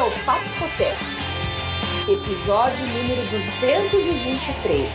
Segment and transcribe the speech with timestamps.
[0.00, 0.96] é o Papo Cotec,
[2.08, 4.88] episódio número 223,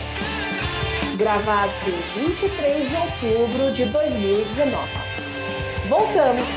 [1.16, 4.74] gravado em 23 de outubro de 2019.
[5.88, 6.48] Voltamos!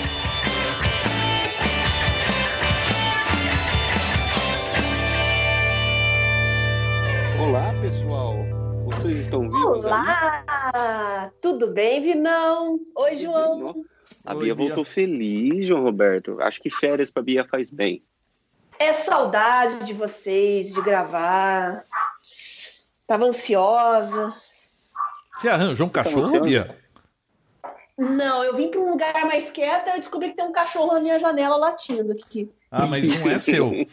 [7.39, 8.33] Olá, pessoal.
[8.85, 9.85] Vocês estão vivos?
[9.85, 11.31] Olá!
[11.39, 12.79] Tudo bem, Vinão?
[12.95, 13.85] Oi, João.
[14.25, 14.65] A Oi, Bia Bia.
[14.65, 16.41] voltou feliz, João Roberto.
[16.41, 18.03] Acho que férias pra Bia faz bem.
[18.79, 21.83] É saudade de vocês, de gravar.
[23.05, 24.33] Tava ansiosa.
[25.35, 26.41] Você arranjou um cachorro?
[26.41, 26.77] Bia?
[27.97, 31.01] Não, eu vim para um lugar mais quieto e descobri que tem um cachorro na
[31.01, 32.49] minha janela latindo aqui.
[32.71, 33.71] Ah, mas não é seu.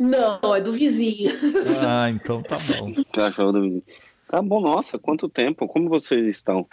[0.00, 1.30] Não, é do vizinho.
[1.86, 2.92] Ah, então tá bom.
[3.12, 3.82] Cachorro do vizinho.
[4.26, 5.68] Tá bom, nossa, quanto tempo.
[5.68, 6.66] Como vocês estão?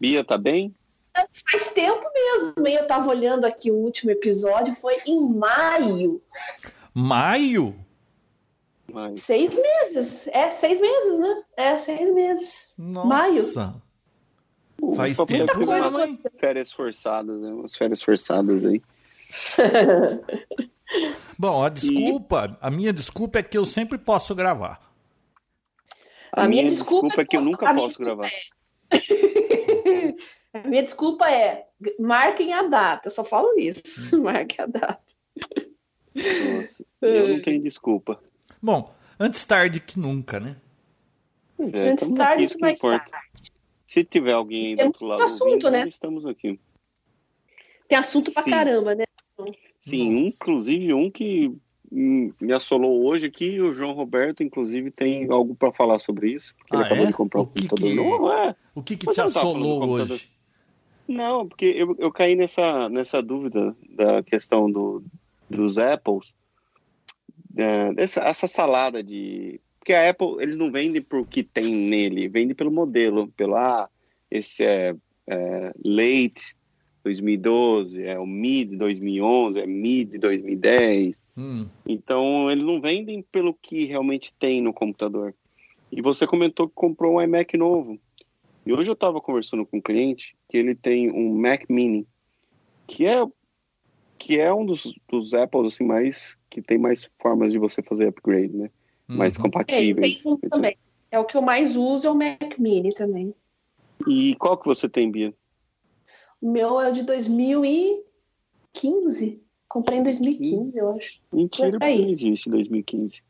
[0.00, 0.74] Bia, tá bem?
[1.50, 2.76] Faz tempo mesmo, hein?
[2.76, 6.20] Eu tava olhando aqui o último episódio, foi em maio.
[6.94, 7.74] Maio?
[8.92, 9.22] Mas...
[9.22, 10.28] Seis meses.
[10.28, 11.42] É, seis meses, né?
[11.56, 12.74] É, seis meses.
[12.78, 13.06] Nossa.
[13.06, 13.82] Maio.
[14.94, 17.48] Faz Só tempo, mas- umas férias forçadas, né?
[17.50, 18.80] Umas férias forçadas aí.
[21.38, 24.80] Bom, a desculpa, a minha desculpa é que eu sempre posso gravar.
[26.32, 28.30] A, minha, desculpa, é que eu nunca a minha posso desculpa gravar.
[30.54, 31.66] A minha desculpa é
[31.98, 33.82] marquem a data, só falo isso.
[34.16, 34.22] Hum.
[34.24, 35.00] Marquem a data.
[36.14, 38.20] Nossa, eu não tenho desculpa.
[38.60, 40.56] Bom, antes tarde que nunca, né?
[41.56, 43.10] Pois é, Antes tarde aqui, que que mais importa.
[43.10, 43.52] tarde.
[43.86, 45.86] Se tiver alguém aí do outro lado assunto, ouvindo, né?
[45.88, 46.58] estamos aqui.
[47.88, 48.50] Tem assunto pra Sim.
[48.50, 49.04] caramba, né?
[49.80, 50.26] Sim, Nossa.
[50.26, 51.50] inclusive um que
[51.90, 56.54] hum, me assolou hoje aqui, o João Roberto, inclusive, tem algo para falar sobre isso,
[56.58, 57.06] porque ele Ah, acabou é?
[57.06, 58.32] de comprar O um que computador que- novo.
[58.32, 58.56] É.
[58.74, 60.10] O que que te eu não assolou computador.
[60.16, 60.30] hoje?
[61.08, 65.02] Não, porque eu, eu caí nessa, nessa dúvida da questão do,
[65.48, 66.32] dos Apples,
[67.56, 69.60] é, dessa, essa salada de...
[69.78, 73.88] Porque a Apple, eles não vendem por que tem nele, vendem pelo modelo, pelo, ah,
[74.30, 74.94] esse é,
[75.26, 76.54] é late
[77.02, 83.84] 2012, é o mid 2011, é mid 2010, Hum, Então, eles não vendem pelo que
[83.84, 85.32] realmente tem no computador.
[85.90, 87.96] E você comentou que comprou um iMac novo.
[88.68, 92.06] E hoje eu estava conversando com um cliente que ele tem um Mac Mini,
[92.86, 93.26] que é
[94.18, 98.08] que é um dos, dos Apples assim mais que tem mais formas de você fazer
[98.08, 98.70] upgrade, né?
[99.08, 99.40] Mais uhum.
[99.40, 100.22] É, compatíveis.
[100.22, 100.76] tem um também.
[101.10, 103.34] É o que eu mais uso, é o Mac Mini também.
[104.06, 105.32] E qual que você tem, Bia?
[106.38, 109.42] O meu é o de 2015.
[109.66, 111.22] Comprei em 2015, eu acho.
[111.32, 113.22] Mentira, não existe 2015.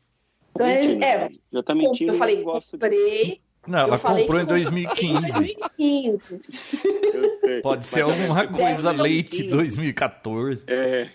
[0.53, 2.11] Então, é- Mentira, é, já tá mentindo.
[2.11, 2.43] eu falei, de...
[2.43, 3.41] comprei.
[3.67, 5.15] Não, ela eu comprou em que eu comprei 2015.
[5.17, 6.41] Em 2015.
[7.13, 7.61] Eu sei.
[7.61, 9.55] Pode ser Mas alguma coisa leite pouquinho.
[9.55, 10.63] 2014.
[10.67, 11.09] É,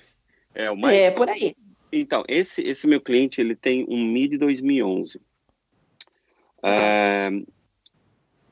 [0.54, 1.56] é o mais É, por aí.
[1.92, 5.20] Então, esse, esse meu cliente, ele tem um MID 2011.
[6.62, 7.30] É,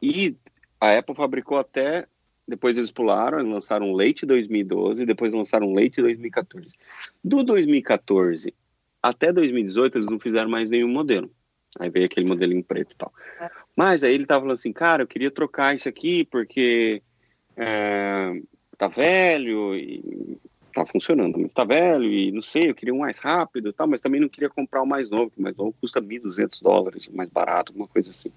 [0.00, 0.36] e
[0.80, 2.06] a Apple fabricou até,
[2.46, 6.76] depois eles pularam, lançaram um Late 2012, depois lançaram um Late 2014.
[7.22, 8.54] Do 2014
[9.02, 11.30] até 2018, eles não fizeram mais nenhum modelo.
[11.78, 13.12] Aí veio aquele modelinho preto e tal.
[13.76, 17.02] Mas aí ele tava falando assim, cara, eu queria trocar isso aqui porque
[17.56, 18.40] é,
[18.76, 20.38] tá velho e
[20.74, 23.86] tá funcionando, mas tá velho e não sei, eu queria um mais rápido e tal,
[23.86, 27.08] mas também não queria comprar o mais novo, que o mais novo custa 1.200 dólares,
[27.10, 28.30] mais barato, alguma coisa assim.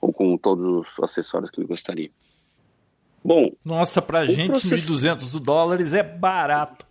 [0.00, 2.10] Ou com todos os acessórios que ele gostaria.
[3.24, 6.86] Bom, Nossa, pra gente, processo- 1.200 dólares é barato.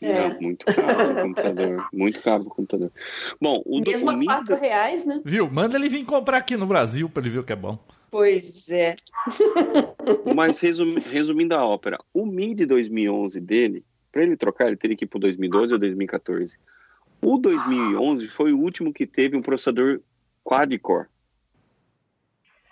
[0.00, 0.28] É.
[0.40, 2.92] muito caro o computador, muito caro o computador.
[3.40, 5.22] Bom, o, Mesmo o a MIDI 4 reais, né?
[5.24, 5.50] Viu?
[5.50, 7.78] Manda ele vir comprar aqui no Brasil pra ele ver o que é bom.
[8.10, 8.96] Pois é.
[10.36, 15.04] Mas resumi- resumindo a ópera, o MIDI 2011 dele, para ele trocar, ele teria que
[15.04, 16.58] ir para 2012 ou 2014.
[17.22, 20.00] O 2011 foi o último que teve um processador
[20.44, 21.06] quad-core,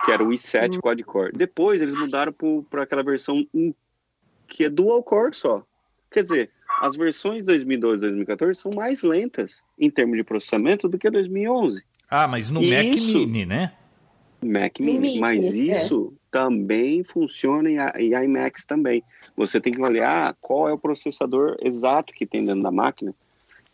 [0.04, 1.32] que era o i7 quad-core.
[1.32, 2.34] Depois eles mudaram
[2.68, 3.72] para aquela versão 1,
[4.46, 5.64] que é dual-core só.
[6.10, 6.50] Quer dizer,
[6.80, 11.08] as versões de 2012 e 2014 são mais lentas em termos de processamento do que
[11.08, 11.82] a 2011.
[12.10, 12.74] Ah, mas no Isso.
[12.74, 13.72] Mac Mini, né?
[14.42, 15.58] Mac Mini, Mini, mas é.
[15.58, 19.02] isso também funciona em, iMacs também.
[19.36, 23.14] Você tem que avaliar qual é o processador exato que tem dentro da máquina,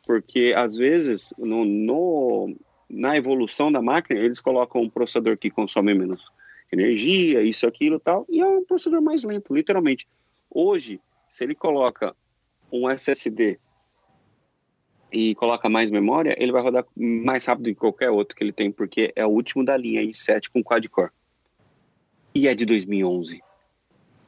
[0.06, 2.56] porque às vezes no, no-
[2.88, 6.24] na evolução da máquina eles colocam um processador que consome menos
[6.72, 10.06] energia, isso, aquilo, e tal, e é um processador mais lento, literalmente.
[10.48, 12.14] Hoje, se ele coloca
[12.72, 13.58] um SSD
[15.12, 18.70] e coloca mais memória, ele vai rodar mais rápido que qualquer outro que ele tem,
[18.70, 21.10] porque é o último da linha i7 com quad-core.
[22.34, 23.36] E é de 2011.
[23.36, 23.40] O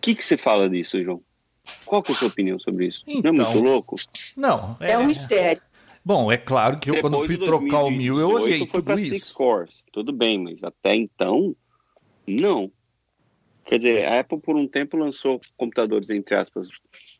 [0.00, 1.22] que, que você fala disso, João?
[1.84, 3.04] Qual que é a sua opinião sobre isso?
[3.06, 3.96] Então, não é muito então, louco?
[4.36, 4.76] Não.
[4.80, 5.62] É, é um mistério.
[6.04, 8.98] Bom, é claro que eu Depois quando fui trocar o mil, eu olhei foi tudo
[8.98, 9.10] isso.
[9.10, 9.84] Six cores.
[9.92, 11.54] Tudo bem, mas até então,
[12.26, 12.72] não.
[13.64, 16.68] Quer dizer, a Apple por um tempo lançou computadores, entre aspas,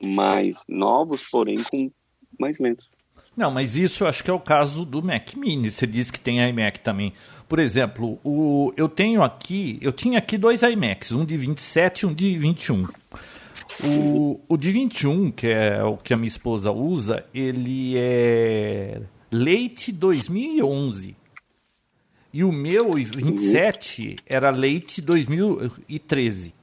[0.00, 1.90] mais novos, porém com
[2.38, 2.90] mais lentos.
[3.36, 5.70] Não, mas isso eu acho que é o caso do Mac Mini.
[5.70, 7.14] Você disse que tem iMac também.
[7.48, 12.06] Por exemplo, o, eu tenho aqui, eu tinha aqui dois iMacs, um de 27 e
[12.06, 12.86] um de 21.
[13.84, 19.00] O, o de 21, que é o que a minha esposa usa, ele é
[19.30, 21.16] leite 2011.
[22.32, 26.54] E o meu 27 era leite 2013.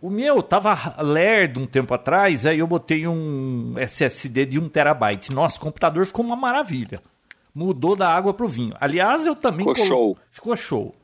[0.00, 5.32] O meu tava lerdo um tempo atrás, aí eu botei um SSD de 1 terabyte.
[5.32, 7.00] Nossa, o computador ficou uma maravilha.
[7.54, 8.74] Mudou da água pro vinho.
[8.80, 9.66] Aliás, eu também...
[9.66, 9.88] Ficou colo...
[9.88, 10.18] show.
[10.30, 10.94] Ficou show.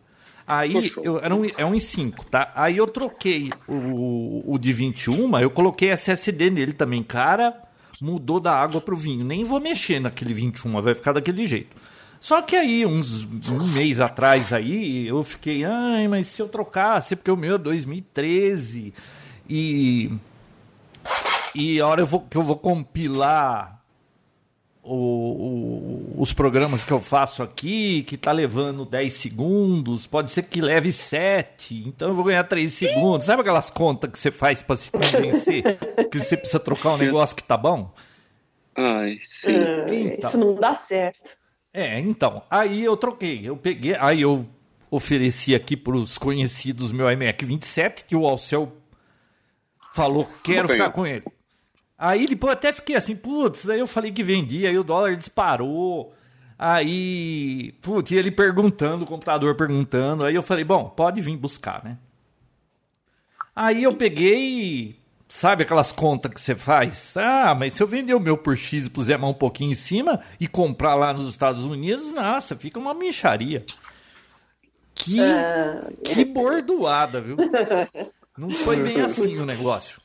[0.46, 2.50] Aí, eu, era um, é um em 5, tá?
[2.55, 7.02] Aí eu troquei o, o de 21, eu coloquei SSD nele também.
[7.02, 7.55] Cara,
[8.02, 9.25] mudou da água pro vinho.
[9.25, 11.76] Nem vou mexer naquele 21, vai ficar daquele jeito.
[12.20, 17.17] Só que aí, uns um mês atrás aí, eu fiquei, ai, mas se eu trocasse,
[17.17, 18.93] porque o meu é 2013
[19.49, 20.12] e
[21.55, 23.81] e a hora eu vou, que eu vou compilar
[24.82, 30.43] o, o, os programas que eu faço aqui, que tá levando 10 segundos, pode ser
[30.44, 33.26] que leve 7, então eu vou ganhar 3 segundos.
[33.26, 35.78] Sabe aquelas contas que você faz para se convencer
[36.11, 37.93] que você precisa trocar um negócio que tá bom?
[38.76, 39.49] Ai, sim.
[39.88, 41.40] Então, Isso não dá certo.
[41.72, 44.49] É, então, aí eu troquei, eu peguei, aí eu
[44.90, 48.76] ofereci aqui para os conhecidos meu iMac 27, que o Alcel
[49.94, 51.25] falou, quero ficar com ele.
[51.96, 56.12] Aí depois até fiquei assim, putz, aí eu falei que vendia, aí o dólar disparou.
[56.58, 61.96] Aí, putz, ele perguntando, o computador perguntando, aí eu falei, bom, pode vir buscar, né?
[63.55, 65.00] Aí eu peguei,
[65.31, 67.17] Sabe aquelas contas que você faz?
[67.17, 69.77] Ah, mas se eu vender o meu por X e puser mais um pouquinho em
[69.77, 73.65] cima e comprar lá nos Estados Unidos, nossa, fica uma micharia.
[74.93, 75.88] Que, ah.
[76.03, 77.37] que bordoada, viu?
[78.37, 80.03] Não foi bem assim o negócio.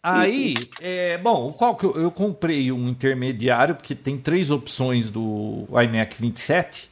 [0.00, 5.66] Aí, é, bom, qual que eu, eu, comprei um intermediário, porque tem três opções do
[5.72, 6.88] iMac 27,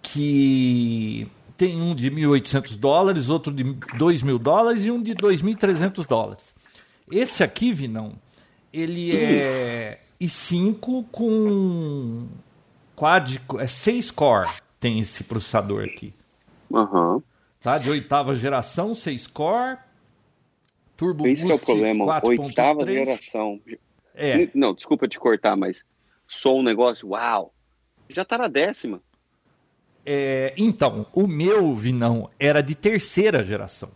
[0.00, 6.54] que tem um de 1.800 dólares, outro de 2.000 dólares e um de 2.300 dólares.
[7.10, 8.14] Esse aqui, Vinão,
[8.72, 12.26] ele é i5 com
[12.96, 14.48] quad, é 6 core
[14.80, 16.12] tem esse processador aqui.
[16.68, 17.22] Uhum.
[17.60, 19.78] Tá, de oitava geração, 6 core,
[20.96, 22.28] turbo Esse é o problema, 4.
[22.28, 22.98] oitava 3.
[22.98, 23.60] geração.
[24.14, 24.48] É.
[24.52, 25.84] Não, desculpa te cortar, mas
[26.26, 27.54] sou um negócio, uau,
[28.08, 29.00] já tá na décima.
[30.04, 33.90] É, então, o meu Vinão era de terceira geração.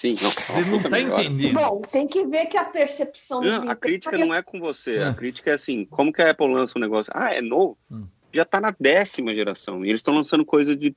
[0.00, 1.54] Sim, não, você não está entendendo.
[1.54, 3.42] Bom, tem que ver que a percepção.
[3.42, 4.96] Não, a crítica não é com você.
[4.96, 7.12] A crítica é assim: como que a Apple lança um negócio?
[7.14, 7.76] Ah, é novo?
[7.90, 8.06] Hum.
[8.32, 9.84] Já está na décima geração.
[9.84, 10.96] E eles estão lançando coisa de,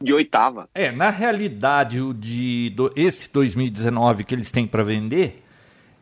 [0.00, 0.68] de oitava.
[0.72, 5.42] É, na realidade, o de do, esse 2019 que eles têm para vender,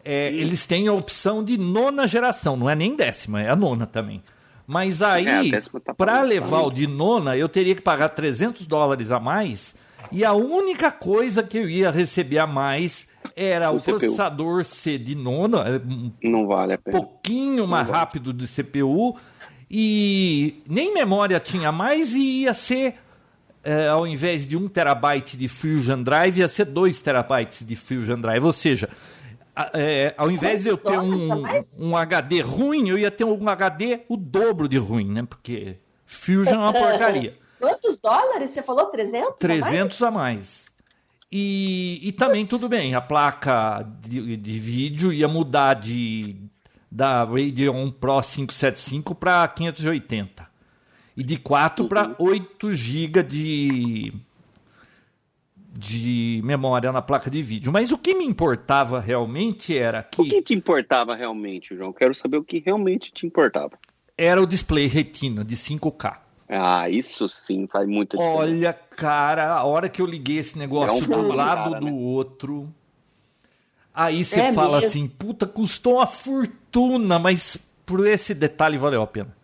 [0.04, 0.36] é, hum.
[0.36, 2.54] eles têm a opção de nona geração.
[2.54, 4.22] Não é nem décima, é a nona também.
[4.66, 9.10] Mas aí, é, tá para levar o de nona, eu teria que pagar 300 dólares
[9.10, 9.74] a mais.
[10.10, 13.06] E a única coisa que eu ia receber a mais
[13.36, 15.64] era o, o processador ser de nona.
[15.66, 15.80] É,
[16.28, 16.98] Não vale a pena.
[16.98, 17.98] pouquinho mais vale.
[17.98, 19.16] rápido de CPU.
[19.70, 22.94] E nem memória tinha mais e ia ser,
[23.62, 28.20] é, ao invés de 1 terabyte de Fusion Drive, ia ser 2 terabytes de Fusion
[28.20, 28.44] Drive.
[28.44, 28.88] Ou seja,
[29.74, 31.44] é, ao invés de eu ter um,
[31.80, 35.24] um HD ruim, eu ia ter um HD o dobro de ruim, né?
[35.28, 37.38] Porque Fusion é uma porcaria.
[37.60, 38.50] Quantos dólares?
[38.50, 39.38] Você falou 300?
[39.38, 40.10] 300 a mais.
[40.10, 40.64] A mais.
[41.36, 46.36] E, e também tudo bem, a placa de, de vídeo ia mudar de
[46.88, 50.46] da Radeon Pro 575 para 580.
[51.16, 51.88] E de 4 uhum.
[51.88, 54.12] para 8 GB de
[55.76, 57.72] de memória na placa de vídeo.
[57.72, 60.22] Mas o que me importava realmente era que.
[60.22, 61.92] O que te importava realmente, João?
[61.92, 63.72] Quero saber o que realmente te importava.
[64.16, 66.18] Era o display retina de 5K.
[66.48, 68.42] Ah, isso sim faz muita diferença.
[68.42, 71.86] Olha, cara, a hora que eu liguei esse negócio é um do lado cara, do
[71.86, 71.92] né?
[71.92, 72.72] outro.
[73.92, 74.88] Aí você é fala mesmo?
[74.88, 79.34] assim, puta, custou uma fortuna, mas por esse detalhe valeu a pena.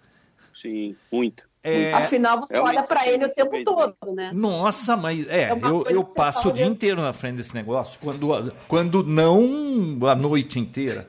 [0.54, 1.49] Sim, muito.
[1.62, 4.30] É, Afinal, você olha para ele o tempo todo, né?
[4.32, 8.54] Nossa, mas é, é eu, eu passo o dia inteiro na frente desse negócio, quando,
[8.66, 11.06] quando não a noite inteira.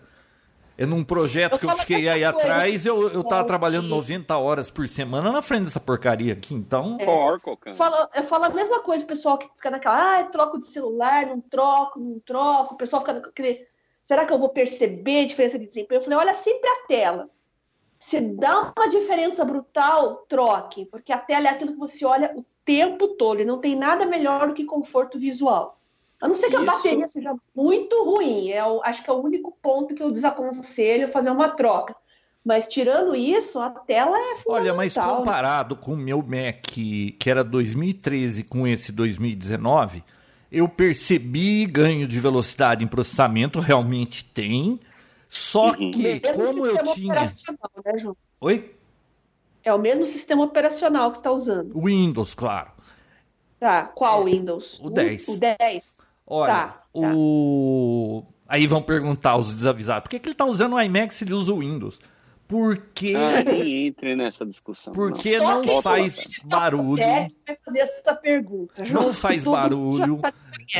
[0.78, 4.70] É num projeto eu que eu fiquei aí atrás, eu, eu tava trabalhando 90 horas
[4.70, 6.98] por semana na frente dessa porcaria aqui, então.
[7.00, 7.06] É.
[7.06, 7.76] Porco, cara.
[7.76, 10.66] Eu falo, eu falo a mesma coisa, o pessoal que fica naquela, ah, troco de
[10.66, 12.74] celular, não troco, não troco.
[12.74, 13.66] O pessoal fica naquele,
[14.04, 16.00] será que eu vou perceber a diferença de desempenho?
[16.00, 17.30] Eu falei, olha sempre a tela.
[18.02, 22.44] Se dá uma diferença brutal, troque, porque a tela é aquilo que você olha o
[22.66, 25.80] tempo todo, e não tem nada melhor do que conforto visual.
[26.20, 26.64] A não ser que Isso.
[26.64, 30.12] a bateria seja muito ruim, é o, acho que é o único ponto que eu
[30.12, 31.96] desaconselho fazer uma troca.
[32.44, 34.54] Mas tirando isso, a tela é fundamental.
[34.56, 40.04] Olha, mas comparado com o meu Mac, que era 2013 com esse 2019,
[40.52, 44.80] eu percebi ganho de velocidade em processamento, realmente tem.
[45.32, 45.92] Só uhum.
[45.92, 47.16] que, Mesmo como eu tinha.
[47.16, 48.18] Né, Ju?
[48.42, 48.76] Oi?
[49.64, 51.82] É o mesmo sistema operacional que você está usando.
[51.82, 52.72] Windows, claro.
[53.58, 54.82] Tá, qual é, Windows?
[54.82, 55.28] O 10.
[55.30, 56.02] O, o 10.
[56.28, 58.24] Olha, tá, o...
[58.26, 58.34] Tá.
[58.50, 61.34] Aí vão perguntar os desavisados, por que, que ele está usando o iMac se ele
[61.34, 62.02] usa o Windows?
[62.52, 63.14] Porque.
[63.16, 64.92] Ah, nem entre nessa discussão.
[64.92, 66.98] Porque não, não faz barulho.
[66.98, 68.84] Vai fazer essa pergunta.
[68.92, 70.20] Não faz barulho.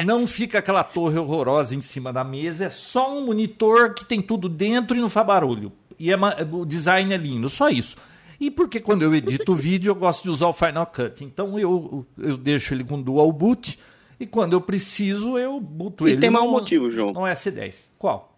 [0.06, 2.66] Não fica aquela torre horrorosa em cima da mesa.
[2.66, 5.72] É só um monitor que tem tudo dentro e não faz barulho.
[5.98, 6.16] E é,
[6.52, 7.96] o design é lindo, só isso.
[8.38, 11.24] E porque quando eu edito vídeo eu gosto de usar o Final Cut.
[11.24, 13.80] Então eu, eu deixo ele com dual boot
[14.20, 16.18] e quando eu preciso eu boto e ele.
[16.18, 17.14] E tem mais um motivo, João.
[17.14, 17.76] No S10.
[17.98, 18.31] Qual?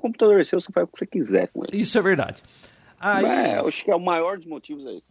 [0.00, 1.80] Computador seu, você faz o que você quiser com ele.
[1.80, 2.42] Isso é verdade.
[2.98, 5.06] Aí, é, acho que é o maior dos motivos é esse.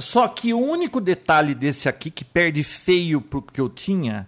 [0.00, 4.26] só que o único detalhe desse aqui que perde feio pro que eu tinha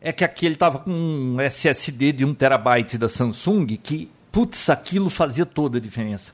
[0.00, 4.68] é que aqui ele tava com um SSD de 1 terabyte da Samsung que, putz,
[4.68, 6.32] aquilo fazia toda a diferença.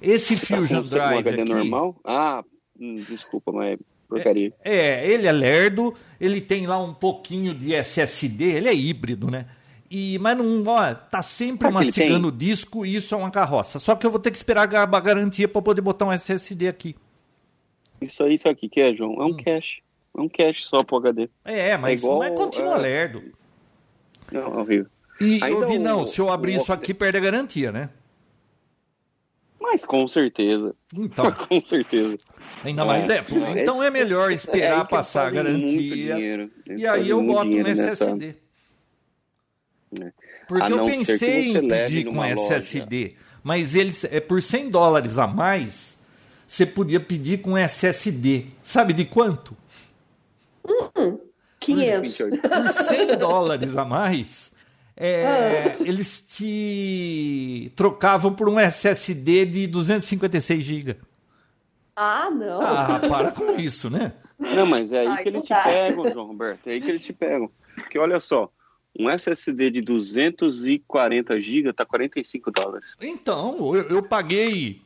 [0.00, 1.52] Esse Você tá Fusion tá Drive aqui...
[1.52, 1.96] normal?
[2.04, 2.42] Ah,
[2.78, 4.52] hum, desculpa, mas é porcaria.
[4.64, 9.30] É, é, ele é lerdo, ele tem lá um pouquinho de SSD, ele é híbrido,
[9.30, 9.46] né?
[9.90, 13.80] E, mas não, ó, tá sempre pra mastigando o disco e isso é uma carroça.
[13.80, 16.94] Só que eu vou ter que esperar a garantia para poder botar um SSD aqui.
[18.00, 19.14] Isso aí, isso aqui que é, João?
[19.14, 19.36] É um hum.
[19.36, 19.82] cache.
[20.16, 21.28] É um cache só pro HD.
[21.44, 22.78] É, mas, é igual, mas continua é...
[22.78, 23.22] lerdo.
[24.30, 24.86] Não, é horrível.
[25.20, 26.62] E Ainda eu vi, não, se eu abrir o...
[26.62, 27.90] isso aqui, perde a garantia, né?
[29.60, 30.74] Mas com certeza.
[30.94, 31.30] Então.
[31.48, 32.16] com certeza.
[32.64, 33.18] Ainda mais é.
[33.18, 36.16] é então é melhor esperar é passar a garantia.
[36.66, 38.26] E aí eu boto um SSD.
[38.26, 38.49] Nessa...
[40.50, 43.14] Porque eu pensei em pedir com SSD, loja.
[43.40, 45.96] mas eles é por 100 dólares a mais,
[46.44, 48.46] você podia pedir com SSD.
[48.60, 49.56] Sabe de quanto?
[50.68, 51.20] Hum,
[51.60, 52.16] 500.
[52.16, 54.50] Por 100 dólares a mais,
[54.96, 55.76] é, ah.
[55.84, 60.96] eles te trocavam por um SSD de 256 GB.
[61.94, 62.60] Ah, não.
[62.60, 64.14] Ah, para com isso, né?
[64.36, 66.66] Não, mas é aí Ai, que eles te pegam, João Roberto.
[66.66, 67.48] É aí que eles te pegam.
[67.76, 68.50] Porque olha só,
[68.98, 72.94] um SSD de 240 GB tá 45 dólares.
[73.00, 74.82] Então, eu, eu paguei.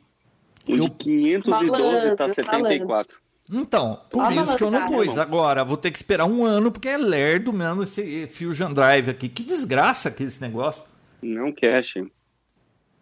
[0.67, 0.83] Um eu...
[0.83, 3.19] de 512 tá 74.
[3.51, 5.17] Então, por ah, isso que eu não pus.
[5.17, 9.29] Agora, vou ter que esperar um ano, porque é lerdo mesmo esse Fusion Drive aqui.
[9.29, 10.83] Que desgraça que esse negócio.
[11.21, 12.11] Não cache.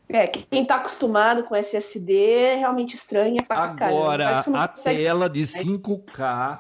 [0.10, 6.60] É, quem tá acostumado com SSD é realmente estranha pra Agora, a tela de 5K.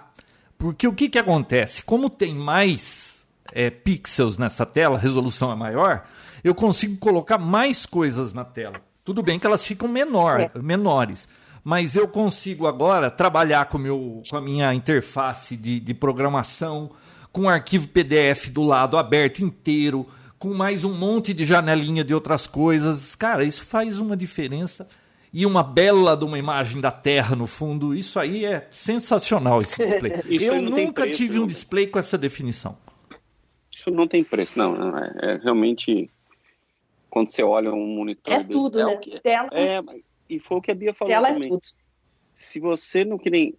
[0.57, 1.83] Porque o que que acontece?
[1.83, 3.22] Como tem mais
[3.53, 6.03] é, pixels nessa tela, a resolução é maior,
[6.43, 8.81] eu consigo colocar mais coisas na tela.
[9.05, 10.51] Tudo bem que elas ficam menor, é.
[10.55, 11.27] menores
[11.63, 16.91] mas eu consigo agora trabalhar com, meu, com a minha interface de, de programação,
[17.31, 20.05] com o arquivo PDF do lado aberto inteiro,
[20.37, 23.15] com mais um monte de janelinha de outras coisas.
[23.15, 24.87] Cara, isso faz uma diferença.
[25.31, 27.95] E uma bela de uma imagem da Terra no fundo.
[27.95, 30.21] Isso aí é sensacional, esse display.
[30.29, 32.77] eu nunca preço, tive um display com essa definição.
[33.83, 34.97] Isso não tem preço, não.
[34.97, 36.09] É, é realmente.
[37.09, 38.33] Quando você olha um monitor.
[38.33, 38.97] É desse, tudo, é né?
[38.97, 39.83] Que, é,
[40.29, 41.53] e foi o que a Bia falou Tela é também.
[41.53, 41.59] É
[42.33, 43.55] Se você não que nem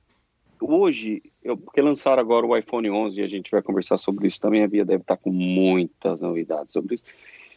[0.60, 4.40] hoje, eu, porque lançaram agora o iPhone 11 e a gente vai conversar sobre isso
[4.40, 7.04] também, a Bia deve estar com muitas novidades sobre isso.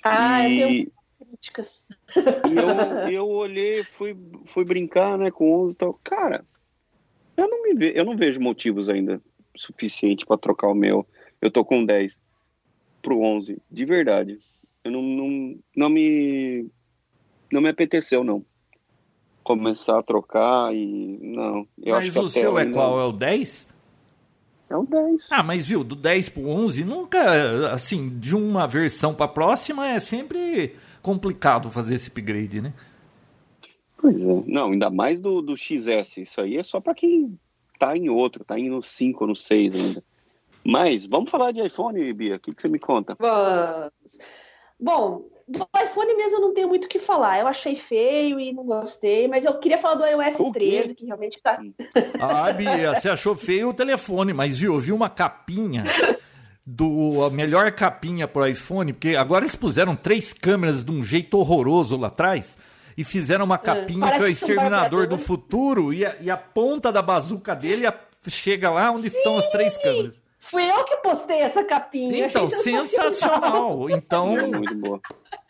[0.04, 1.88] Ah, e, eu críticas.
[2.16, 6.00] E eu, eu olhei, fui, fui brincar, né, com 11 e tal.
[6.04, 6.46] Cara,
[7.38, 9.22] eu não me ve, eu não vejo motivos ainda
[9.56, 11.08] suficiente para trocar o meu.
[11.42, 12.20] Eu tô com 10
[13.08, 14.38] pro 11, de verdade.
[14.84, 16.70] Eu não, não, não me
[17.50, 18.44] não me apeteceu não
[19.48, 21.18] começar a trocar e.
[21.22, 21.66] Não.
[21.82, 23.00] Eu mas acho o seu é qual?
[23.00, 23.70] É o 10?
[24.70, 25.30] É o 10.
[25.32, 30.02] Ah, mas viu, do 10 pro 11, nunca, assim, de uma versão para próxima é
[30.02, 32.74] sempre complicado fazer esse upgrade, né?
[33.96, 34.44] Pois é.
[34.46, 36.18] Não, ainda mais do, do XS.
[36.18, 37.40] Isso aí é só para quem
[37.80, 40.04] tá em outro, tá indo no 5 ou no 6 ainda.
[40.68, 42.36] Mas vamos falar de iPhone, Bia.
[42.36, 43.16] O que, que você me conta?
[43.18, 44.20] Vamos.
[44.78, 47.40] Bom, do iPhone mesmo eu não tenho muito o que falar.
[47.40, 51.42] Eu achei feio e não gostei, mas eu queria falar do iOS 13, que realmente
[51.42, 51.58] tá.
[52.20, 55.86] Ah, Bia, você achou feio o telefone, mas viu, viu uma capinha
[56.66, 61.40] do a melhor capinha pro iPhone, porque agora eles puseram três câmeras de um jeito
[61.40, 62.58] horroroso lá atrás
[62.98, 66.30] e fizeram uma é, capinha é, que é o exterminador do futuro e a, e
[66.30, 67.88] a, ponta da bazuca dele
[68.28, 69.18] chega lá onde Sim!
[69.18, 70.27] estão as três câmeras.
[70.50, 72.28] Fui eu que postei essa capinha.
[72.28, 73.90] Então, sensacional.
[73.90, 75.02] Então, muito boa.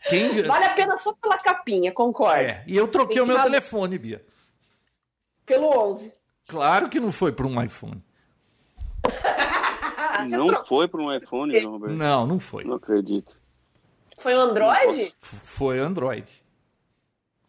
[0.08, 0.42] Quem...
[0.42, 2.42] Vale a pena só pela capinha, concordo.
[2.42, 4.24] É, e eu troquei o meu telefone, Bia.
[5.46, 6.12] Pelo 11.
[6.48, 8.02] Claro que não foi para um iPhone.
[10.28, 11.94] não foi para um iPhone, Roberto?
[11.94, 12.64] Não, não foi.
[12.64, 13.38] Não acredito.
[14.18, 15.14] Foi um Android?
[15.20, 16.44] Foi Android.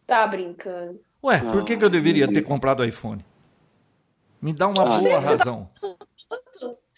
[0.06, 1.00] Tá brincando.
[1.22, 3.24] Ué, por que, que eu deveria ter comprado iPhone?
[4.40, 5.68] Me dá uma ah, boa razão.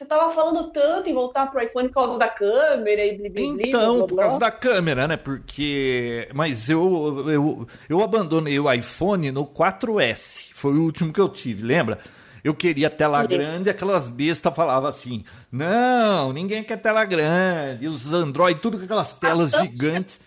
[0.03, 3.99] Você tava falando tanto em voltar pro iPhone por causa da câmera e blibli, Então,
[3.99, 5.17] blá, por causa da câmera, né?
[5.17, 6.29] Porque.
[6.35, 10.51] Mas eu, eu, eu abandonei o iPhone no 4S.
[10.55, 12.01] Foi o último que eu tive, lembra?
[12.43, 17.85] Eu queria tela grande, aquelas bestas falavam assim: não, ninguém quer tela grande.
[17.85, 20.21] E os Android, tudo com aquelas telas gigantes.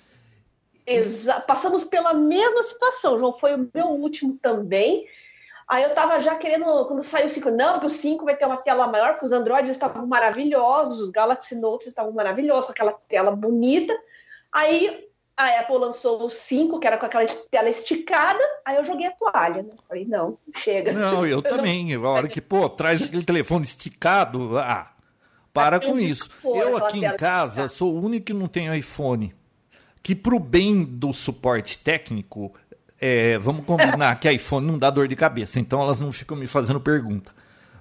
[0.88, 3.34] Exa Passamos pela mesma situação, João.
[3.34, 5.06] Foi o meu último também.
[5.68, 8.46] Aí eu tava já querendo, quando saiu o 5, não, porque o 5 vai ter
[8.46, 12.94] uma tela maior, porque os Androids estavam maravilhosos, os Galaxy Notes estavam maravilhosos, com aquela
[13.08, 13.94] tela bonita.
[14.52, 19.08] Aí a Apple lançou o 5, que era com aquela tela esticada, aí eu joguei
[19.08, 19.74] a toalha, né?
[19.88, 20.94] Falei, não, chega.
[20.94, 21.94] Não, eu também.
[21.96, 24.92] A hora que, pô, traz aquele telefone esticado, ah,
[25.52, 26.30] para com isso.
[26.44, 29.34] Eu aqui em casa sou o único que não tenho iPhone.
[30.04, 32.54] Que pro bem do suporte técnico,
[33.00, 36.48] é, vamos combinar que iPhone não dá dor de cabeça, então elas não ficam me
[36.48, 37.32] fazendo pergunta.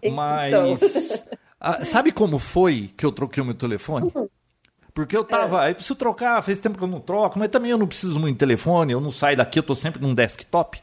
[0.03, 0.17] Então.
[0.17, 1.85] Mas então.
[1.85, 4.11] sabe como foi que eu troquei o meu telefone?
[4.15, 4.29] Uhum.
[4.93, 5.71] Porque eu tava, é.
[5.71, 8.35] eu preciso trocar, faz tempo que eu não troco, mas também eu não preciso muito
[8.35, 10.81] de telefone, eu não saio daqui, eu tô sempre num desktop.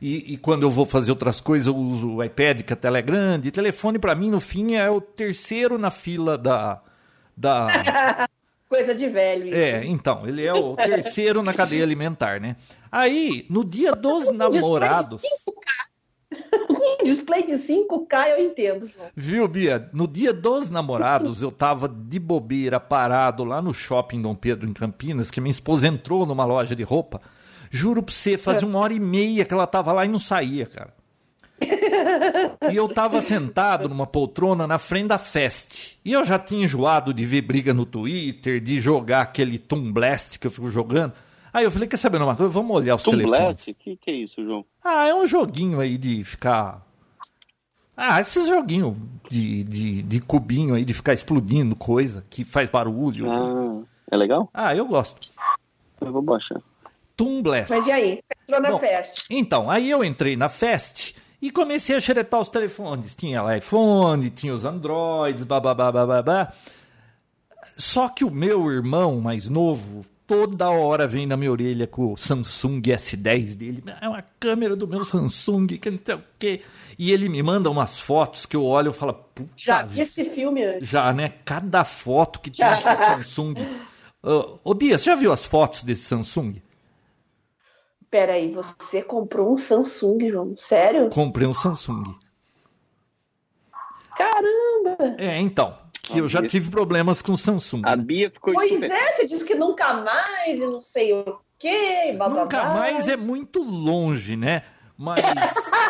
[0.00, 2.98] E, e, quando eu vou fazer outras coisas, eu uso o iPad, que a tela
[2.98, 3.48] é grande.
[3.48, 6.82] E telefone, para mim, no fim, é o terceiro na fila da.
[7.34, 7.68] da...
[8.74, 9.46] Coisa de velho.
[9.46, 9.56] Isso.
[9.56, 12.56] É, então, ele é o terceiro na cadeia alimentar, né?
[12.90, 15.22] Aí, no dia dos namorados.
[16.68, 18.88] Um display de 5K eu entendo.
[18.88, 19.06] João.
[19.14, 19.88] Viu, Bia?
[19.92, 24.72] No dia dos namorados, eu tava de bobeira parado lá no shopping Dom Pedro, em
[24.72, 27.20] Campinas, que minha esposa entrou numa loja de roupa.
[27.70, 30.66] Juro pra você, fazia uma hora e meia que ela tava lá e não saía,
[30.66, 30.92] cara.
[32.70, 35.98] E eu tava sentado numa poltrona na frente da Fest.
[36.04, 40.38] E eu já tinha enjoado de ver briga no Twitter, de jogar aquele Toon Blast
[40.38, 41.12] que eu fico jogando.
[41.52, 42.50] Aí eu falei, quer saber uma coisa?
[42.50, 43.66] Vamos olhar os Tom telefones.
[43.68, 44.64] O que, que é isso, João?
[44.82, 46.84] Ah, é um joguinho aí de ficar...
[47.96, 48.96] Ah, esses joguinhos
[49.30, 53.30] de, de, de cubinho aí, de ficar explodindo coisa, que faz barulho.
[53.30, 54.50] Ah, é legal?
[54.52, 55.30] Ah, eu gosto.
[56.00, 56.60] Eu vou baixar.
[57.16, 57.70] Toon Blast.
[57.70, 58.20] Mas e aí?
[58.42, 59.24] Entrou na Bom, Fest.
[59.30, 61.14] Então, aí eu entrei na Fest
[61.44, 63.14] e comecei a xeretar os telefones.
[63.14, 66.54] Tinha lá iPhone, tinha os Androids, babá, babá.
[67.76, 72.16] Só que o meu irmão mais novo toda hora vem na minha orelha com o
[72.16, 73.84] Samsung S10 dele.
[74.00, 76.62] É uma câmera do meu Samsung, que não sei o quê.
[76.98, 79.50] E ele me manda umas fotos que eu olho e falo, puta.
[79.54, 80.88] Já vi esse filme antes.
[80.88, 81.34] Já, né?
[81.44, 83.54] Cada foto que tinha esse Samsung.
[84.64, 86.54] Ô, Bia, você já viu as fotos desse Samsung?
[88.14, 90.56] Peraí, você comprou um Samsung, João?
[90.56, 91.08] Sério?
[91.08, 92.14] Comprei um Samsung.
[94.16, 95.16] Caramba!
[95.18, 97.82] É, então que eu já tive problemas com Samsung.
[97.84, 102.14] A Bia ficou Pois é, você disse que nunca mais e não sei o quê.
[102.16, 104.62] Blá, nunca blá, mais é muito longe, né?
[104.96, 105.20] Mas.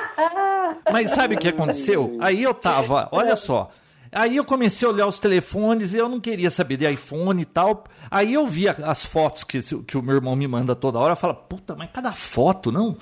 [0.91, 2.17] Mas sabe o que aconteceu?
[2.23, 3.71] Aí eu tava, olha só.
[4.15, 7.45] Aí eu comecei a olhar os telefones e eu não queria saber de iPhone e
[7.45, 7.85] tal.
[8.11, 11.13] Aí eu vi as fotos que, que o meu irmão me manda toda hora.
[11.13, 12.97] Eu falo, puta, mas cada foto, não?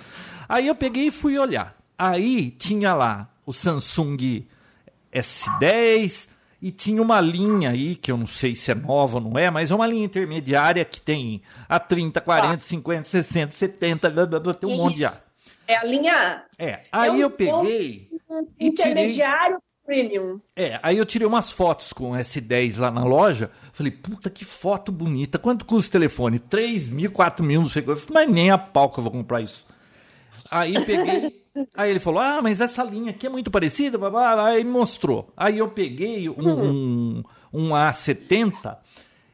[0.49, 1.77] Aí eu peguei e fui olhar.
[1.99, 4.47] Aí tinha lá o Samsung
[5.13, 6.29] S10,
[6.63, 9.51] e tinha uma linha aí, que eu não sei se é nova ou não é,
[9.51, 12.61] mas é uma linha intermediária que tem a 30, 40, ah.
[12.61, 14.83] 50, 60, 70, blá, blá, blá, tem um Isso.
[14.85, 15.13] monte de A.
[15.67, 16.45] É a linha A.
[16.57, 16.83] É.
[16.93, 18.09] Aí é um, eu peguei.
[18.61, 20.41] E intermediário tirei, premium.
[20.57, 23.51] É, aí eu tirei umas fotos com S10 lá na loja.
[23.73, 25.39] Falei, puta que foto bonita.
[25.39, 26.39] Quanto custa o telefone?
[26.39, 28.13] 3 mil, 4 mil, não sei o que.
[28.13, 29.67] Mas nem a pau que eu vou comprar isso.
[30.51, 31.43] Aí peguei.
[31.77, 33.99] Aí ele falou: Ah, mas essa linha aqui é muito parecida.
[34.45, 35.33] Aí mostrou.
[35.37, 38.77] Aí eu peguei um, um, um A70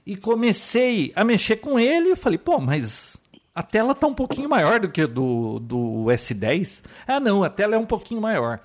[0.04, 2.10] e comecei a mexer com ele.
[2.10, 3.16] E falei: Pô, mas
[3.54, 6.84] a tela tá um pouquinho maior do que do, do S10.
[7.06, 8.60] Ah, não, a tela é um pouquinho maior.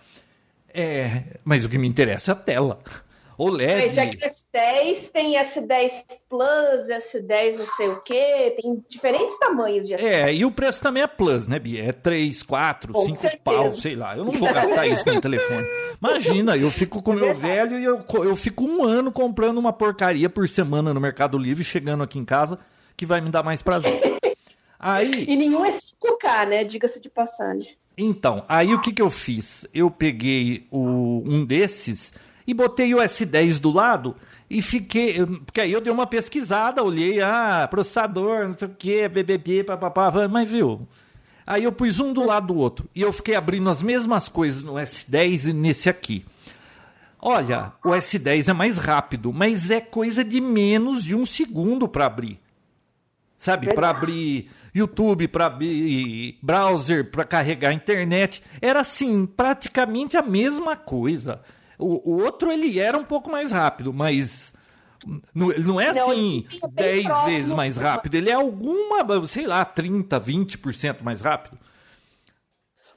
[0.74, 2.80] É, mas o que me interessa é a tela.
[3.38, 3.86] OLED.
[3.86, 5.92] Esse aqui S10 tem S10
[6.30, 10.04] Plus, S10 não sei o quê, tem diferentes tamanhos de S10.
[10.04, 11.90] É, e o preço também é Plus, né, Bia?
[11.90, 13.42] É 3, 4, Com 5 certeza.
[13.44, 14.16] pau, sei lá.
[14.16, 15.68] Eu não vou gastar isso no telefone.
[16.00, 19.74] Imagina, eu fico com o meu velho e eu, eu fico um ano comprando uma
[19.74, 22.60] porcaria por semana no Mercado Livre, chegando aqui em casa,
[22.96, 24.00] que vai me dar mais prazer.
[24.80, 25.26] Aí...
[25.28, 26.64] E nenhum é 5K, né?
[26.66, 27.78] Diga-se de passagem.
[27.98, 29.68] Então, aí o que, que eu fiz?
[29.74, 32.14] Eu peguei o, um desses
[32.46, 34.16] e botei o S10 do lado
[34.50, 35.26] e fiquei.
[35.46, 40.12] Porque aí eu dei uma pesquisada, olhei, ah, processador, não sei o que, BBB, papapá,
[40.28, 40.88] mas viu.
[41.46, 44.64] Aí eu pus um do lado do outro e eu fiquei abrindo as mesmas coisas
[44.64, 46.26] no S10 e nesse aqui.
[47.22, 52.06] Olha, o S10 é mais rápido, mas é coisa de menos de um segundo para
[52.06, 52.43] abrir.
[53.44, 58.42] Sabe, para abrir YouTube, para abrir browser, para carregar internet.
[58.62, 61.42] Era assim, praticamente a mesma coisa.
[61.78, 64.54] O, o outro ele era um pouco mais rápido, mas
[65.36, 68.16] não, não é assim 10 vezes mais rápido.
[68.16, 71.60] Ele é alguma, sei lá, 30, 20% mais rápido.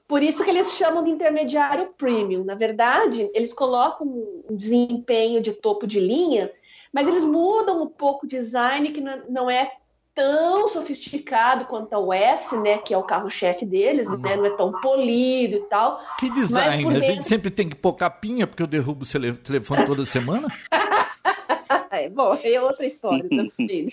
[0.07, 2.45] Por isso que eles chamam de intermediário premium.
[2.45, 4.07] Na verdade, eles colocam
[4.49, 6.53] um desempenho de topo de linha,
[6.93, 9.73] mas eles mudam um pouco o design que não é
[10.17, 14.73] tão sofisticado quanto a S, né, que é o carro-chefe deles, né, não é tão
[14.81, 16.01] polido e tal.
[16.19, 16.97] Que design, dentro...
[16.97, 20.49] a gente sempre tem que pôr capinha porque eu derrubo o telefone toda semana?
[21.93, 23.93] é, bom, é outra história também.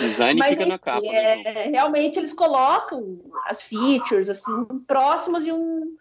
[0.00, 1.00] design mas, fica na capa.
[1.00, 1.42] Né?
[1.42, 4.52] É, realmente eles colocam as features assim
[4.86, 5.96] próximas de um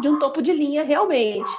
[0.00, 1.50] de um topo de linha realmente.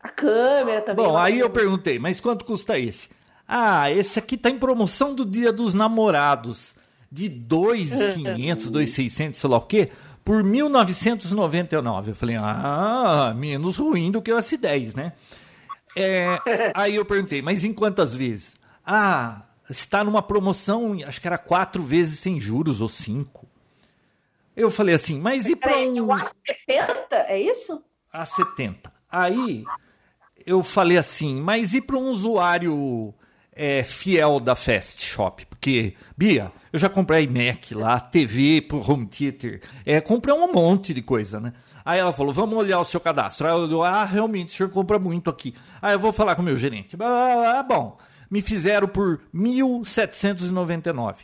[0.00, 1.04] A câmera também.
[1.04, 3.08] Bom, aí eu perguntei, mas quanto custa esse?
[3.46, 6.74] Ah, esse aqui tá em promoção do Dia dos Namorados.
[7.10, 9.90] De 2,500, 2,600, sei lá o quê,
[10.24, 12.08] por 1.999.
[12.08, 15.12] Eu falei, ah, menos ruim do que o S10, né?
[15.96, 16.40] É,
[16.74, 18.56] aí eu perguntei, mas em quantas vezes?
[18.84, 23.46] Ah, está numa promoção, acho que era quatro vezes sem juros ou cinco.
[24.56, 26.06] Eu falei assim, mas e para um.
[26.06, 26.26] A70,
[27.10, 27.82] é isso?
[28.12, 28.90] A70.
[29.10, 29.64] Aí
[30.46, 33.14] eu falei assim, mas e para um usuário
[33.56, 39.06] é, fiel da Fast Shop, porque, Bia, eu já comprei iMac lá, TV pro home
[39.06, 41.54] theater, é, comprei um monte de coisa, né?
[41.82, 43.46] Aí ela falou, vamos olhar o seu cadastro.
[43.46, 45.54] Aí eu digo, ah, realmente, o senhor compra muito aqui.
[45.80, 46.96] Aí eu vou falar com o meu gerente.
[47.00, 47.96] Ah, bom,
[48.30, 51.14] me fizeram por 1.799.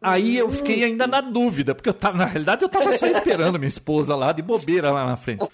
[0.00, 3.58] Aí eu fiquei ainda na dúvida, porque eu tava, na realidade eu tava só esperando
[3.58, 5.48] minha esposa lá de bobeira lá na frente.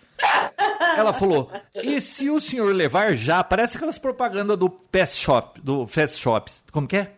[0.97, 5.87] Ela falou: "E se o senhor levar já, parece aquelas propagandas do Fast Shop, do
[5.87, 6.63] Fast Shops.
[6.71, 7.13] Como que é?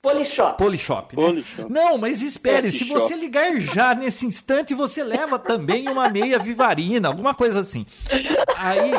[0.00, 0.56] Polishop.
[0.56, 1.22] Polishop, né?
[1.22, 1.72] Polishop.
[1.72, 7.08] Não, mas espere, se você ligar já nesse instante, você leva também uma meia vivarina,
[7.08, 7.84] alguma coisa assim.
[8.56, 8.92] Aí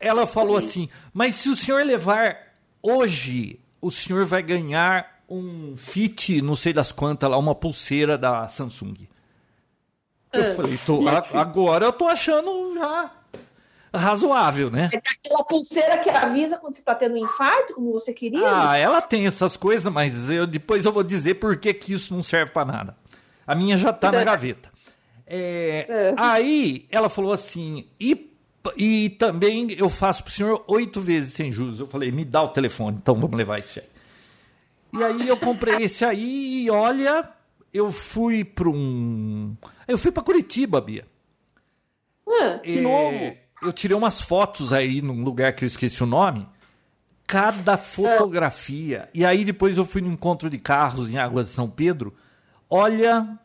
[0.00, 2.36] ela falou assim: "Mas se o senhor levar
[2.82, 8.46] hoje, o senhor vai ganhar um fit, não sei das quantas lá, uma pulseira da
[8.48, 8.94] Samsung.
[10.32, 10.54] Eu ah.
[10.54, 13.10] falei, tô, agora eu tô achando já
[13.92, 14.88] razoável, né?
[14.92, 18.42] É aquela pulseira que avisa quando você tá tendo um infarto, como você queria?
[18.44, 22.14] Ah, ela tem essas coisas, mas eu, depois eu vou dizer por que, que isso
[22.14, 22.96] não serve para nada.
[23.46, 24.70] A minha já tá na gaveta.
[25.26, 26.14] É, é.
[26.16, 28.32] Aí ela falou assim, e,
[28.76, 31.80] e também eu faço pro senhor oito vezes sem juros.
[31.80, 33.86] Eu falei, me dá o telefone, então vamos levar isso aí.
[34.92, 37.28] E aí eu comprei esse aí e olha,
[37.72, 39.56] eu fui para um.
[39.90, 41.04] Eu fui para Curitiba, Bia.
[42.28, 43.36] Ah, é, novo.
[43.62, 46.48] Eu tirei umas fotos aí num lugar que eu esqueci o nome.
[47.26, 49.08] Cada fotografia.
[49.12, 52.14] E aí depois eu fui no encontro de carros em Águas de São Pedro.
[52.68, 53.38] Olha,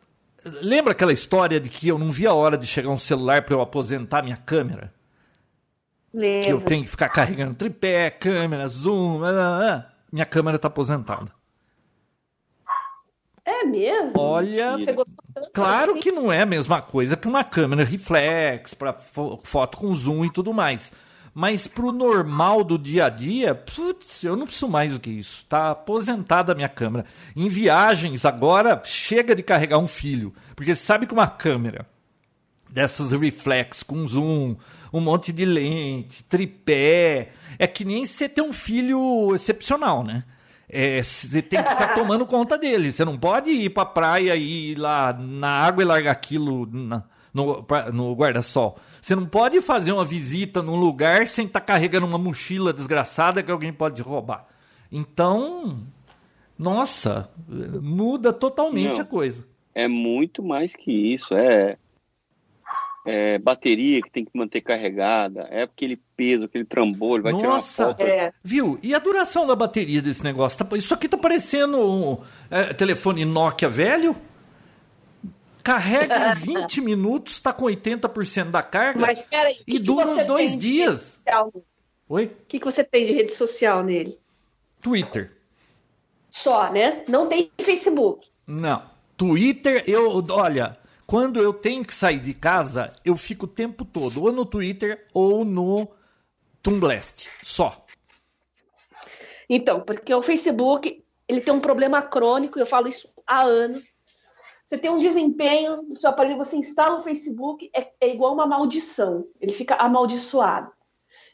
[0.61, 3.55] lembra aquela história de que eu não via a hora de chegar um celular para
[3.55, 4.93] eu aposentar minha câmera?
[6.13, 6.45] Lembra.
[6.45, 9.17] Que eu tenho que ficar carregando tripé, câmera, zoom.
[9.17, 11.31] Blá, blá, blá minha câmera tá aposentada.
[13.65, 14.11] É mesmo?
[14.15, 14.77] Olha,
[15.53, 15.99] claro assim?
[15.99, 18.93] que não é a mesma coisa que uma câmera reflex para
[19.43, 20.91] foto com zoom e tudo mais.
[21.33, 25.45] Mas pro normal do dia a dia, putz, eu não preciso mais do que isso.
[25.47, 27.05] Tá aposentada a minha câmera.
[27.35, 31.85] Em viagens agora chega de carregar um filho, porque sabe que uma câmera
[32.71, 34.55] dessas reflex com zoom,
[34.93, 40.23] um monte de lente, tripé, é que nem você ter um filho excepcional, né?
[40.67, 42.91] É, você tem que ficar tomando conta dele.
[42.91, 47.03] Você não pode ir pra praia e ir lá na água e largar aquilo na,
[47.33, 48.77] no, no guarda-sol.
[49.01, 53.43] Você não pode fazer uma visita num lugar sem estar tá carregando uma mochila desgraçada
[53.43, 54.47] que alguém pode roubar.
[54.91, 55.83] Então,
[56.57, 59.45] nossa, muda totalmente não, a coisa.
[59.73, 61.35] É muito mais que isso.
[61.35, 61.77] É
[63.05, 67.53] é, bateria que tem que manter carregada, é aquele peso, aquele trambolho, vai Nossa, tirar
[67.53, 68.01] uma foto.
[68.01, 68.33] É.
[68.43, 68.79] Viu?
[68.81, 70.65] E a duração da bateria desse negócio?
[70.65, 72.17] Tá, isso aqui tá parecendo um
[72.49, 74.15] é, telefone Nokia velho?
[75.63, 80.57] Carrega em 20 minutos, tá com 80% da carga Mas, peraí, e dura uns dois
[80.57, 81.21] dias.
[82.09, 82.25] Oi?
[82.25, 84.17] O que, que você tem de rede social nele?
[84.81, 85.31] Twitter.
[86.29, 87.03] Só, né?
[87.07, 88.27] Não tem Facebook.
[88.45, 88.83] Não.
[89.17, 90.23] Twitter, eu.
[90.29, 94.45] Olha, quando eu tenho que sair de casa, eu fico o tempo todo ou no
[94.45, 95.87] Twitter ou no
[96.61, 97.29] Tumblest.
[97.43, 97.85] Só.
[99.47, 103.93] Então, porque o Facebook ele tem um problema crônico, eu falo isso há anos.
[104.65, 108.47] Você tem um desempenho no seu aparelho, você instala o Facebook, é, é igual uma
[108.47, 109.27] maldição.
[109.39, 110.71] Ele fica amaldiçoado.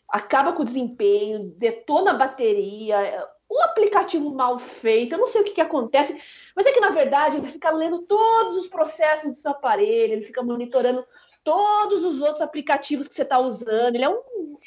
[0.10, 5.44] Acaba com o desempenho, detona a bateria, um aplicativo mal feito, eu não sei o
[5.44, 6.20] que, que acontece,
[6.56, 10.26] mas é que na verdade ele fica lendo todos os processos do seu aparelho, ele
[10.26, 11.06] fica monitorando
[11.44, 13.96] todos os outros aplicativos que você está usando.
[13.96, 14.22] Ele é um,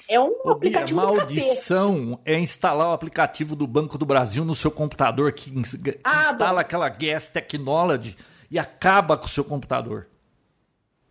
[0.09, 1.01] é um Ô, aplicativo.
[1.01, 6.01] A maldição é instalar o aplicativo do Banco do Brasil no seu computador que, que
[6.05, 6.59] ah, instala bom.
[6.59, 8.17] aquela Gas Technology
[8.51, 10.09] e acaba com o seu computador.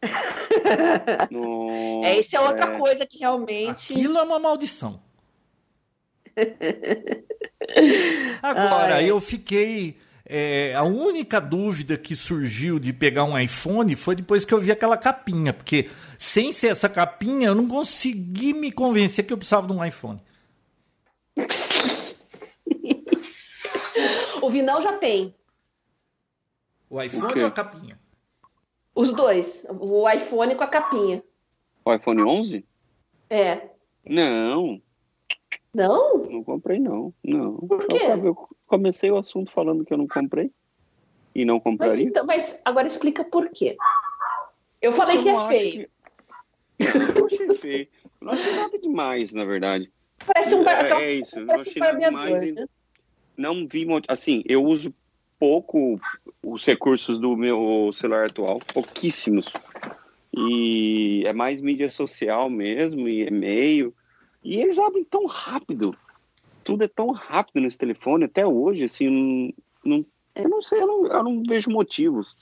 [2.04, 2.78] é, isso é outra é...
[2.78, 3.94] coisa que realmente.
[3.94, 5.02] Aquilo é uma maldição.
[8.42, 9.10] Agora, Ai.
[9.10, 9.98] eu fiquei.
[10.26, 14.72] É, a única dúvida que surgiu de pegar um iPhone foi depois que eu vi
[14.72, 19.68] aquela capinha, porque sem ser essa capinha eu não consegui me convencer que eu precisava
[19.68, 20.22] de um iPhone.
[24.42, 25.36] o Vinão já tem.
[26.90, 28.00] O iPhone o ou a capinha?
[28.96, 29.66] Os dois.
[29.70, 31.22] O iPhone com a capinha.
[31.84, 32.66] O iPhone 11?
[33.30, 33.70] É.
[34.06, 34.82] Não.
[35.74, 36.20] Não?
[36.20, 37.14] Não comprei, não.
[37.24, 37.58] Não.
[37.58, 37.98] Por quê?
[38.04, 38.36] Eu
[38.68, 40.52] comecei o assunto falando que eu não comprei
[41.34, 41.96] e não compraria.
[41.96, 43.76] Mas, então, mas agora explica por quê.
[44.82, 45.90] Eu falei eu que é feio.
[46.78, 47.20] Que...
[47.20, 47.88] Eu achei feio.
[48.22, 49.92] Eu não achei nada demais, na verdade.
[50.26, 50.86] Parece um bar...
[50.86, 51.40] É, é isso.
[51.40, 52.54] Eu não achei nada demais.
[52.54, 52.66] Né?
[53.36, 53.88] Não vi.
[54.08, 54.94] Assim, eu uso
[55.40, 56.00] pouco
[56.44, 59.52] os recursos do meu celular atual, pouquíssimos.
[60.36, 63.94] E é mais mídia social mesmo, e e-mail.
[64.44, 65.96] E eles abrem tão rápido.
[66.64, 69.54] Tudo é tão rápido nesse telefone, até hoje, assim, não,
[69.98, 72.36] não eu não sei, eu não, eu não, vejo motivos.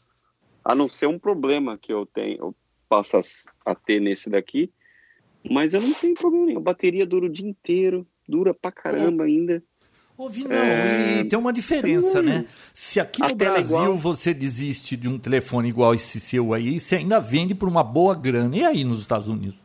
[0.64, 2.56] A não ser um problema que eu tenho, eu
[2.88, 4.72] passo a, a ter nesse daqui.
[5.50, 6.60] Mas eu não tenho problema nenhum.
[6.60, 9.64] A bateria dura o dia inteiro, dura pra caramba ainda.
[10.16, 11.22] Ouvi não, é...
[11.22, 12.46] e tem uma diferença, né?
[12.76, 13.98] Se aqui no Brasil igual...
[13.98, 18.14] você desiste de um telefone igual esse seu aí, você ainda vende por uma boa
[18.14, 18.56] grana.
[18.56, 19.60] E aí nos Estados Unidos?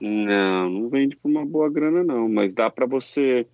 [0.00, 2.28] Não, não vende por uma boa grana, não.
[2.28, 3.46] Mas dá para você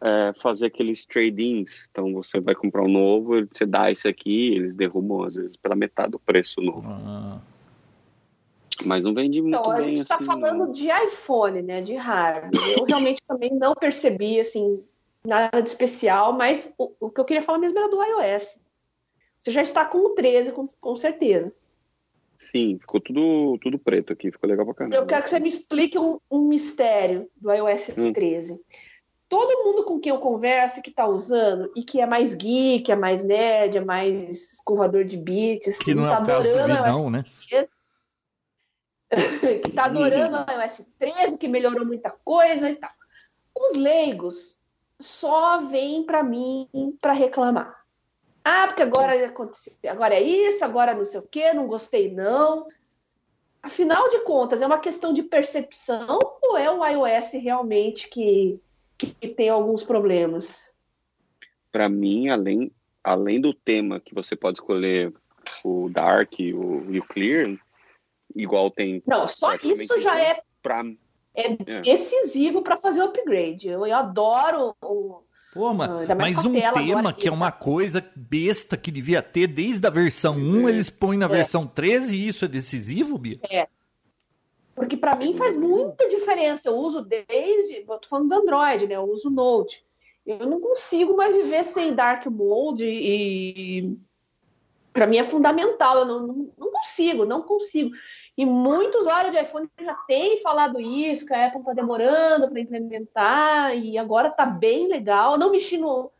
[0.00, 1.88] é, fazer aqueles trade-ins.
[1.90, 5.74] Então você vai comprar um novo, você dá esse aqui, eles derrubam às vezes pela
[5.74, 6.86] metade do preço novo.
[6.86, 7.40] Ah.
[8.84, 10.70] Mas não vende muito então, a gente está assim, falando não.
[10.70, 11.80] de iPhone, né?
[11.80, 12.78] De hardware.
[12.78, 14.82] Eu realmente também não percebi assim
[15.24, 18.58] nada de especial, mas o, o, que eu queria falar mesmo era do iOS.
[19.40, 21.52] Você já está com o 13, com, com certeza.
[22.38, 24.96] Sim, ficou tudo, tudo preto aqui, ficou legal pra caramba.
[24.96, 28.12] Eu quero que você me explique um, um mistério do iOS hum.
[28.12, 28.60] 13.
[29.28, 32.96] Todo mundo com quem eu converso que está usando e que é mais geek, é
[32.96, 37.10] mais nerd, é mais escovador de bits, que não tá é o caso do Vidão,
[37.10, 37.24] né?
[37.48, 37.68] 13,
[39.64, 42.90] que tá adorando o iOS 13, que melhorou muita coisa e tal.
[43.54, 44.56] Os leigos
[45.00, 46.68] só vêm para mim
[47.00, 47.75] para reclamar.
[48.48, 52.68] Ah, porque agora aconteceu, agora é isso, agora não sei o quê, não gostei não.
[53.60, 58.60] Afinal de contas, é uma questão de percepção ou é o iOS realmente que,
[58.96, 60.72] que tem alguns problemas?
[61.72, 62.70] Para mim, além,
[63.02, 65.12] além do tema que você pode escolher
[65.64, 67.58] o Dark o, e o Clear,
[68.32, 69.02] igual tem.
[69.04, 70.84] Não, só isso já é, pra,
[71.34, 71.80] é, é.
[71.80, 73.66] decisivo para fazer o upgrade.
[73.70, 75.24] Eu, eu adoro o,
[75.56, 79.90] Pô, mas, mas um tema que é uma coisa besta que devia ter desde a
[79.90, 80.70] versão 1, é.
[80.70, 81.28] eles põem na é.
[81.30, 83.40] versão 13 e isso é decisivo, Bia?
[83.48, 83.66] É.
[84.74, 86.68] Porque para mim faz muita diferença.
[86.68, 87.86] Eu uso desde.
[87.88, 88.96] Eu tô falando do Android, né?
[88.96, 89.82] Eu uso Note.
[90.26, 93.96] Eu não consigo mais viver sem Dark Mode e.
[94.92, 96.00] Para mim é fundamental.
[96.00, 97.90] Eu não, não, não consigo, não consigo.
[98.36, 102.60] E muitos usuários de iPhone já têm falado isso, que a Apple está demorando para
[102.60, 105.32] implementar, e agora está bem legal.
[105.32, 106.10] Eu não mexi no,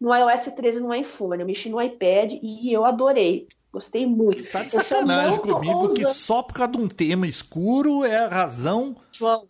[0.00, 3.46] no iOS 13 no iPhone, eu mexi no iPad e eu adorei.
[3.70, 4.38] Gostei muito.
[4.38, 8.96] Está de sacanagem comigo que só por causa de um tema escuro é a razão.
[9.12, 9.46] João,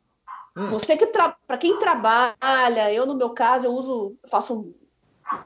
[0.56, 0.66] hum.
[0.66, 1.36] você que tra...
[1.46, 4.74] para quem trabalha, eu no meu caso eu uso, faço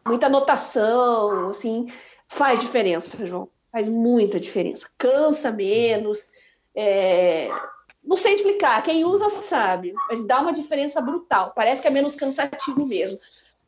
[0.06, 1.92] muita anotação, assim,
[2.26, 3.50] faz diferença, João.
[3.70, 4.88] Faz muita diferença.
[4.96, 6.24] Cansa menos
[6.74, 7.48] É,
[8.02, 11.52] não sei explicar, quem usa sabe, mas dá uma diferença brutal.
[11.54, 13.18] Parece que é menos cansativo mesmo.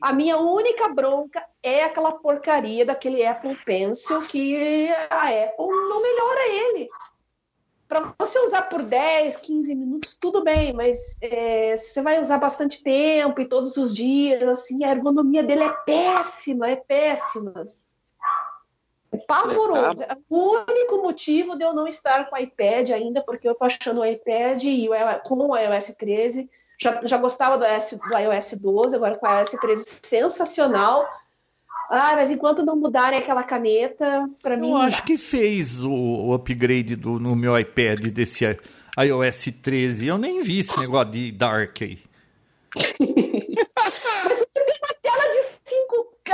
[0.00, 6.48] A minha única bronca é aquela porcaria daquele Apple Pencil que a Apple não melhora
[6.48, 6.88] ele.
[7.86, 12.82] Para você usar por 10, 15 minutos, tudo bem, mas é, você vai usar bastante
[12.82, 17.64] tempo e todos os dias, assim, a ergonomia dele é péssima, é péssima.
[19.12, 20.02] É pavoroso.
[20.02, 23.64] É o único motivo de eu não estar com o iPad ainda, porque eu tô
[23.64, 24.92] achando o iPad e o,
[25.24, 26.48] com o iOS 13.
[26.80, 31.06] Já, já gostava do, iOS, do iOS 12, agora com o iOS 13 sensacional.
[31.90, 34.70] Ah, mas enquanto não mudarem aquela caneta, para mim.
[34.70, 38.46] Eu acho que fez o, o upgrade do, no meu iPad desse
[38.98, 40.06] iOS 13.
[40.06, 41.98] Eu nem vi esse negócio de Dark aí.
[43.84, 46.32] mas você tem uma tela de 5K,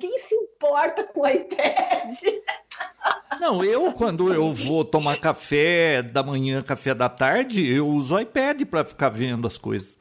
[0.00, 2.16] Quem se importa com o iPad?
[3.40, 8.20] Não, eu, quando eu vou tomar café da manhã, café da tarde, eu uso o
[8.20, 9.98] iPad para ficar vendo as coisas.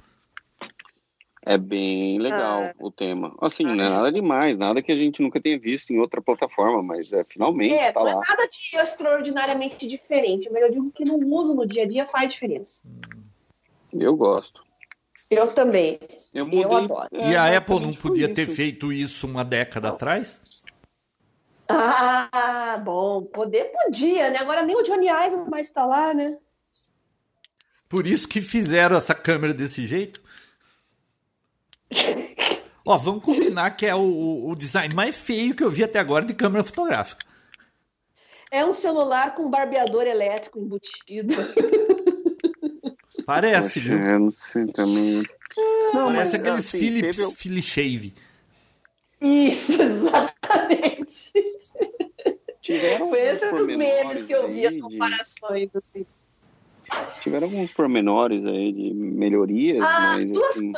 [1.45, 2.73] É bem legal ah.
[2.79, 3.35] o tema.
[3.41, 3.73] Assim, ah.
[3.73, 7.13] não é nada demais, nada que a gente nunca tenha visto em outra plataforma, mas
[7.13, 8.21] é, finalmente é, tá não é lá.
[8.23, 12.05] é nada de extraordinariamente diferente, mas eu digo que no uso no dia a dia
[12.05, 12.83] faz diferença.
[13.91, 14.68] Eu gosto.
[15.29, 15.99] Eu também.
[16.33, 17.07] Eu, mudei, eu adoro.
[17.11, 20.63] É, e a Apple não podia ter feito isso uma década atrás?
[21.67, 24.39] Ah, bom, poder podia, né?
[24.39, 26.37] Agora nem o Johnny Ive mais está lá, né?
[27.87, 30.21] Por isso que fizeram essa câmera desse jeito?
[32.83, 36.25] Ó, vamos combinar que é o, o design mais feio que eu vi até agora
[36.25, 37.23] de câmera fotográfica.
[38.51, 41.35] É um celular com barbeador elétrico embutido.
[43.29, 43.95] Parece, viu?
[43.95, 45.23] É, não sei também.
[45.93, 47.35] Não, Parece mas, aqueles assim, Philips teve...
[47.35, 48.15] Philly Shave.
[49.21, 51.33] Isso, exatamente.
[52.59, 55.77] Tiveram Foi esse dos memes que eu vi, as comparações, de...
[55.77, 56.05] assim.
[57.21, 60.73] Tiveram alguns pormenores aí de melhorias, ah, mas duas, assim...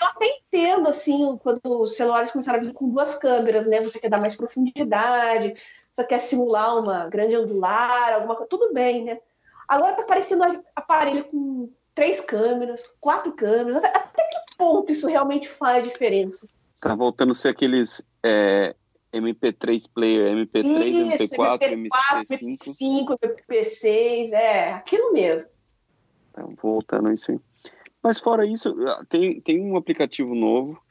[0.00, 3.80] Eu até entendo, assim, quando os celulares começaram a vir com duas câmeras, né?
[3.80, 5.54] Você quer dar mais profundidade,
[5.94, 9.20] você quer simular uma grande angular, alguma coisa, tudo bem, né?
[9.68, 13.82] Agora tá parecendo um aparelho com três câmeras, quatro câmeras.
[13.84, 16.46] Até que ponto isso realmente faz diferença?
[16.80, 18.74] Tá voltando a ser aqueles é,
[19.12, 22.38] MP3 player, MP3, Isso, MP4, MP4 MP5.
[22.40, 25.48] MP5, MP6, é, aquilo mesmo.
[26.32, 27.40] Tá voltando a isso aí.
[28.02, 28.74] Mas fora isso,
[29.08, 30.82] tem, tem um aplicativo novo.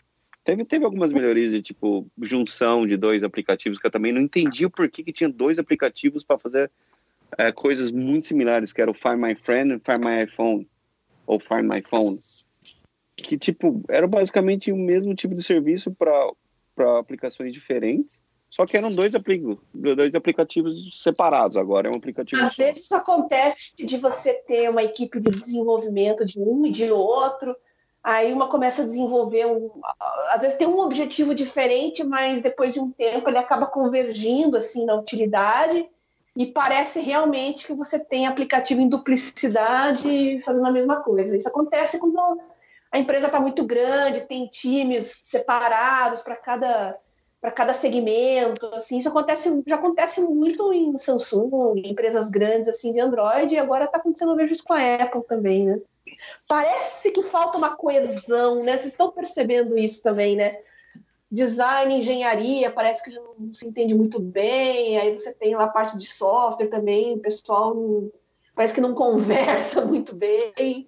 [0.43, 4.65] Teve, teve algumas melhorias de tipo junção de dois aplicativos que eu também não entendi
[4.65, 6.71] o porquê que tinha dois aplicativos para fazer
[7.37, 10.67] é, coisas muito similares, que era o Find My Friend e Find My iPhone
[11.31, 12.19] ou Find My Phone
[13.21, 18.89] que tipo era basicamente o mesmo tipo de serviço para aplicações diferentes, só que eram
[18.89, 21.55] dois, aplicos, dois aplicativos separados.
[21.55, 22.41] Agora é um aplicativo.
[22.41, 22.63] Às só.
[22.63, 27.55] vezes isso acontece de você ter uma equipe de desenvolvimento de um e de outro.
[28.03, 29.69] Aí uma começa a desenvolver um.
[30.31, 34.85] Às vezes tem um objetivo diferente, mas depois de um tempo ele acaba convergindo assim
[34.85, 35.87] na utilidade
[36.35, 41.35] e parece realmente que você tem aplicativo em duplicidade fazendo a mesma coisa.
[41.35, 42.17] Isso acontece quando
[42.91, 46.97] a empresa está muito grande, tem times separados para cada
[47.41, 52.93] para cada segmento, assim, isso acontece, já acontece muito em Samsung, em empresas grandes assim
[52.93, 55.79] de Android, e agora está acontecendo, eu vejo isso com a Apple também, né?
[56.47, 58.77] Parece que falta uma coesão, né?
[58.77, 60.59] Vocês estão percebendo isso também, né?
[61.31, 65.97] Design, engenharia, parece que não se entende muito bem, aí você tem lá a parte
[65.97, 68.11] de software também, o pessoal não,
[68.53, 70.87] parece que não conversa muito bem.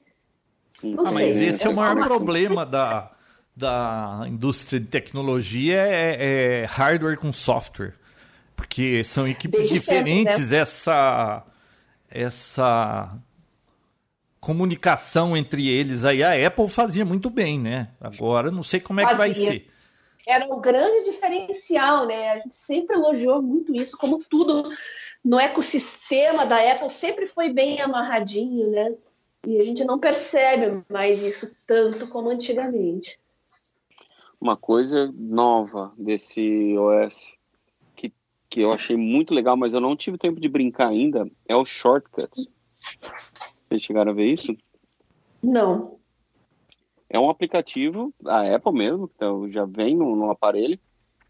[0.97, 3.10] Ah, mas esse é o maior problema da,
[3.56, 7.93] da indústria de tecnologia é, é hardware com software.
[8.56, 10.62] Porque são equipes Desde diferentes, sempre, né?
[10.62, 11.43] essa,
[12.10, 13.15] essa
[14.39, 16.21] comunicação entre eles aí.
[16.21, 17.89] A Apple fazia muito bem, né?
[17.99, 19.72] Agora não sei como é que vai ser.
[20.25, 22.31] Era um grande diferencial, né?
[22.31, 24.63] A gente sempre elogiou muito isso, como tudo
[25.23, 28.95] no ecossistema da Apple sempre foi bem amarradinho, né?
[29.45, 33.19] E a gente não percebe mais isso tanto como antigamente.
[34.39, 37.33] Uma coisa nova desse OS
[37.95, 38.13] que,
[38.49, 41.65] que eu achei muito legal, mas eu não tive tempo de brincar ainda, é o
[41.65, 42.54] Shortcuts.
[43.67, 44.56] Vocês chegaram a ver isso?
[45.41, 46.00] Não.
[47.13, 50.79] É um aplicativo, a Apple mesmo, então já vem no, no aparelho,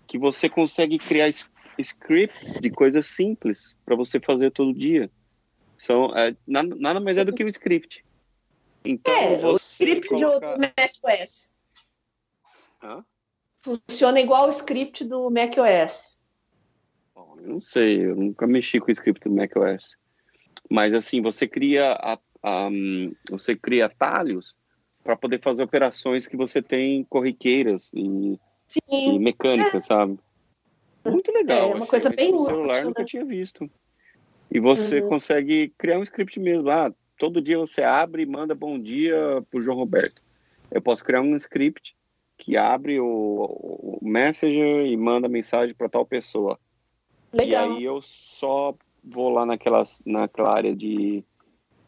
[0.07, 1.29] que você consegue criar
[1.77, 5.11] scripts de coisas simples para você fazer todo dia.
[5.77, 8.05] São, é, nada, nada, mais é do que um script.
[8.85, 10.55] Então, é, o script coloca...
[10.55, 11.51] do macOS.
[12.81, 13.03] Hã?
[13.57, 16.15] Funciona igual o script do macOS.
[17.13, 19.97] Bom, eu não sei, eu nunca mexi com o script do macOS.
[20.69, 22.69] Mas assim, você cria, a, a,
[23.29, 24.55] você cria atalhos
[25.03, 28.39] para poder fazer operações que você tem corriqueiras e,
[28.89, 29.87] e mecânicas, é.
[29.87, 30.19] sabe?
[31.05, 31.71] Muito legal.
[31.71, 33.05] É uma coisa bem no celular útil, nunca né?
[33.05, 33.69] tinha visto.
[34.49, 35.09] E você uhum.
[35.09, 36.69] consegue criar um script mesmo.
[36.69, 40.21] Ah, todo dia você abre e manda bom dia pro João Roberto.
[40.71, 41.95] Eu posso criar um script
[42.37, 46.57] que abre o, o Messenger e manda mensagem para tal pessoa.
[47.31, 47.73] Legal.
[47.73, 51.23] E aí eu só vou lá naquela, naquela área de,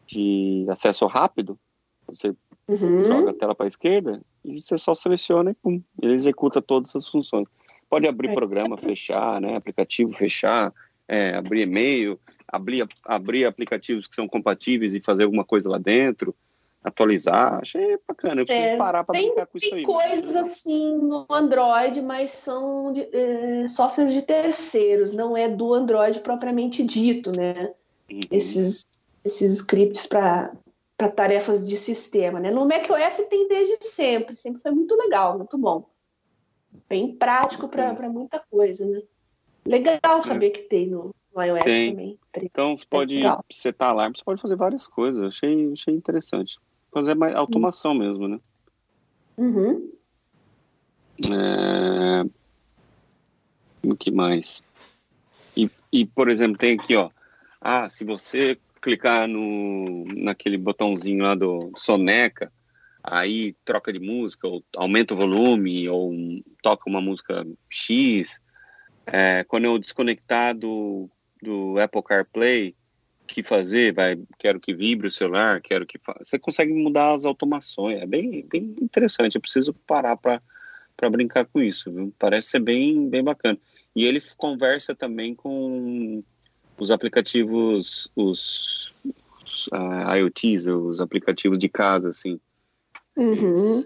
[0.06, 1.58] de acesso rápido,
[2.06, 2.34] você
[2.68, 3.04] uhum.
[3.04, 6.94] joga a tela para a esquerda e você só seleciona e pum, ele executa todas
[6.94, 7.48] as funções.
[7.88, 8.34] Pode abrir é.
[8.34, 10.72] programa, fechar, né, aplicativo, fechar,
[11.06, 16.34] é, abrir e-mail, abrir, abrir aplicativos que são compatíveis e fazer alguma coisa lá dentro
[16.86, 17.58] atualizar.
[17.60, 18.40] Achei bacana.
[18.40, 19.82] Eu preciso é, parar para brincar com isso aí.
[19.82, 25.74] Tem coisas assim no Android, mas são de, é, softwares de terceiros, não é do
[25.74, 27.72] Android propriamente dito, né?
[28.10, 28.20] Uhum.
[28.30, 28.86] Esses,
[29.24, 30.52] esses scripts para
[30.96, 32.50] para tarefas de sistema, né?
[32.50, 35.88] No macOS tem desde sempre, sempre foi muito legal, muito bom.
[36.88, 39.02] Bem prático para muita coisa, né?
[39.64, 40.50] Legal saber é.
[40.50, 41.90] que tem no, no iOS tem.
[41.90, 42.18] também.
[42.36, 45.22] Então você pode é setar alarme, você pode fazer várias coisas.
[45.22, 46.58] Achei, achei interessante
[46.92, 47.98] fazer mais automação uhum.
[47.98, 48.40] mesmo, né?
[49.36, 49.92] Uhum.
[51.30, 52.24] É...
[53.86, 54.62] O que mais?
[55.54, 57.10] E, e, por exemplo, tem aqui, ó.
[57.60, 62.52] Ah, se você clicar no, naquele botãozinho lá do Soneca,
[63.02, 66.14] aí troca de música, ou aumenta o volume, ou
[66.62, 68.40] toca uma música X.
[69.04, 71.10] É, quando eu desconectar do,
[71.42, 72.76] do Apple CarPlay,
[73.26, 78.00] que fazer, vai, quero que vibre o celular, quero que você consegue mudar as automações,
[78.00, 79.34] é bem, bem interessante.
[79.34, 80.40] Eu preciso parar para
[80.96, 82.14] para brincar com isso, viu?
[82.18, 83.58] Parece ser bem, bem bacana.
[83.94, 86.24] E ele conversa também com
[86.78, 92.40] os aplicativos, os, os uh, IoTs, os aplicativos de casa, assim.
[93.16, 93.80] Uhum.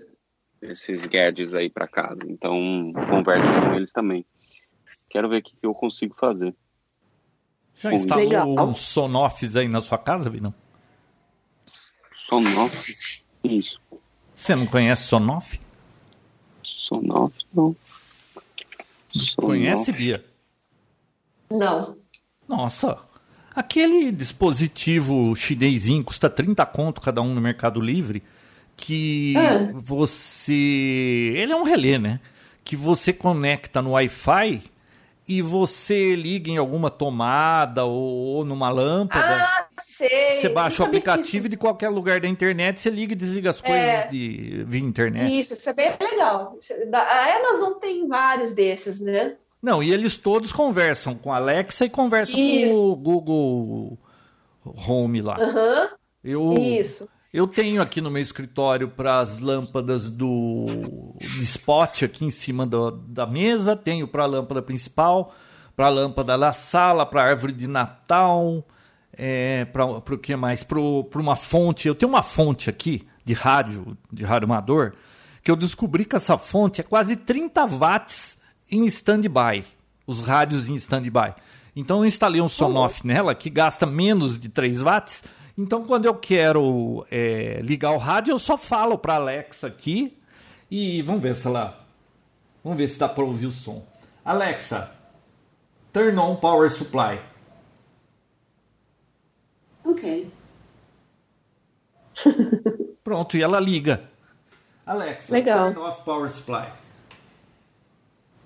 [0.62, 2.20] Esses, esses gadgets aí para casa.
[2.26, 4.24] Então, conversa com eles também.
[5.09, 6.55] Quero ver o que, que eu consigo fazer.
[7.74, 8.68] Já instalou Legal.
[8.68, 10.55] um Sonoffs aí na sua casa, Vinão?
[12.14, 12.95] Sonoff?
[13.43, 13.80] Isso.
[14.34, 15.61] Você não conhece Sonoff?
[16.62, 17.74] Sonoff, não.
[19.11, 19.36] Sonoff.
[19.36, 20.24] Conhece, Bia?
[21.51, 21.99] Não.
[22.51, 22.98] Nossa,
[23.55, 28.24] aquele dispositivo chinesinho custa 30 conto cada um no Mercado Livre,
[28.76, 29.70] que é.
[29.72, 31.32] você...
[31.36, 32.18] Ele é um relé, né?
[32.64, 34.64] Que você conecta no Wi-Fi
[35.28, 39.44] e você liga em alguma tomada ou, ou numa lâmpada.
[39.44, 40.34] Ah, sei.
[40.34, 43.61] Você baixa o aplicativo e de qualquer lugar da internet você liga e desliga as
[43.61, 45.38] coisas é, de, via internet.
[45.38, 46.59] Isso, isso é bem legal.
[46.92, 49.36] A Amazon tem vários desses, né?
[49.62, 52.74] Não, e eles todos conversam com a Alexa e conversam isso.
[52.74, 53.98] com o Google
[54.64, 55.38] Home lá.
[55.38, 55.88] Uhum.
[56.24, 57.08] Eu, isso.
[57.32, 60.66] Eu tenho aqui no meu escritório para as lâmpadas do
[61.38, 65.32] spot aqui em cima do, da mesa, tenho para a lâmpada principal,
[65.76, 68.66] para a lâmpada da sala, para a árvore de Natal,
[69.12, 70.64] é, para o que mais?
[70.64, 71.86] Para uma fonte.
[71.86, 74.94] Eu tenho uma fonte aqui de rádio, de rádio amador,
[75.44, 78.39] que eu descobri que essa fonte é quase 30 watts
[78.71, 79.64] em stand-by,
[80.07, 81.35] os rádios em stand-by.
[81.75, 85.23] Então eu instalei um Sonoff nela que gasta menos de 3 watts
[85.62, 90.18] então, quando eu quero é, ligar o rádio, eu só falo para Alexa aqui
[90.71, 91.79] e vamos ver se ela.
[92.64, 93.85] Vamos ver se dá para ouvir o som.
[94.25, 94.91] Alexa,
[95.93, 97.21] turn on power supply.
[99.85, 100.33] Ok.
[103.05, 104.05] Pronto, e ela liga.
[104.87, 105.75] Alexa, Legal.
[105.75, 106.73] turn off power supply.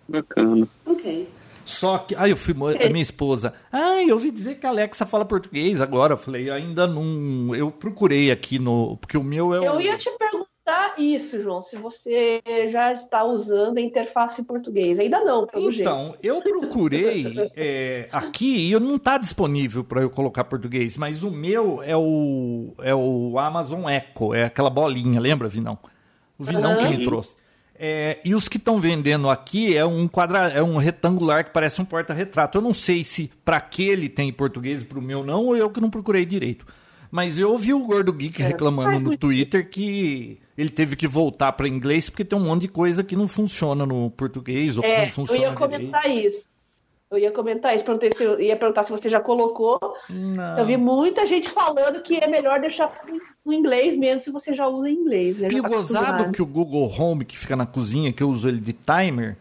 [0.08, 0.68] Bacana.
[0.84, 1.28] Ok.
[1.64, 2.14] Só que.
[2.14, 2.54] Aí eu fui.
[2.54, 3.54] A minha esposa.
[3.72, 6.14] Ah, eu ouvi dizer que a Alexa fala português agora.
[6.14, 7.54] Eu falei, ainda não.
[7.54, 8.96] Eu procurei aqui no.
[8.98, 9.66] Porque o meu é.
[9.66, 14.98] Eu ia te perguntar isso, João, se você já está usando a interface em português.
[14.98, 15.88] Ainda não, pelo então, jeito.
[15.88, 21.30] Então, eu procurei é, aqui e não está disponível para eu colocar português, mas o
[21.30, 25.78] meu é o, é o Amazon Echo, é aquela bolinha, lembra, Vinão?
[26.38, 26.78] O Vinão uhum.
[26.78, 27.36] que me trouxe.
[27.86, 31.82] É, e os que estão vendendo aqui é um quadra, é um retangular que parece
[31.82, 32.56] um porta-retrato.
[32.56, 35.68] Eu não sei se para aquele tem português e para o meu não, ou eu
[35.68, 36.64] que não procurei direito.
[37.10, 41.52] Mas eu ouvi o Gordo Geek é, reclamando no Twitter que ele teve que voltar
[41.52, 44.94] para inglês porque tem um monte de coisa que não funciona no português ou é,
[44.94, 46.26] que não funciona Eu ia comentar direito.
[46.28, 46.48] isso.
[47.14, 49.78] Eu ia comentar isso, perguntei se ia perguntar se você já colocou.
[50.08, 50.58] Não.
[50.58, 52.92] Eu vi muita gente falando que é melhor deixar
[53.44, 55.38] no inglês mesmo se você já usa inglês.
[55.38, 55.48] Né?
[55.50, 58.60] E tá gozado que o Google Home, que fica na cozinha, que eu uso ele
[58.60, 59.36] de timer,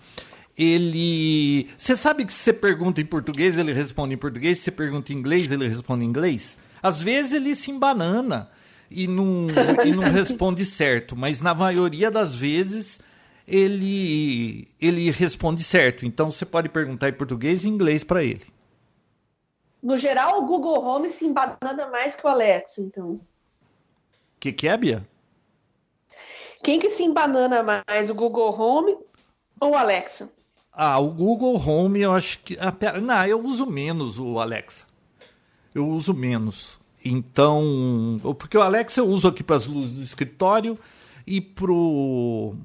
[0.58, 1.68] ele.
[1.76, 5.12] Você sabe que se você pergunta em português, ele responde em português, se você pergunta
[5.12, 6.60] em inglês, ele responde em inglês?
[6.82, 8.50] Às vezes ele se embanana
[8.92, 9.48] e não,
[9.84, 13.00] e não responde certo, mas na maioria das vezes
[13.48, 16.06] ele, ele responde certo.
[16.06, 18.46] Então você pode perguntar em português e inglês para ele.
[19.82, 23.12] No geral, o Google Home se embanana mais que o Alexa, então.
[23.12, 23.20] O
[24.40, 25.08] que, que é, Bia?
[26.64, 28.98] Quem que se embanana mais, o Google Home
[29.60, 30.32] ou o Alexa?
[30.72, 32.58] Ah, o Google Home eu acho que.
[32.60, 34.86] Ah, pera, não, eu uso menos o Alexa.
[35.76, 36.80] Eu uso menos.
[37.04, 38.20] Então.
[38.40, 40.80] Porque o Alexa eu uso aqui para as luzes do escritório
[41.28, 42.56] e pro.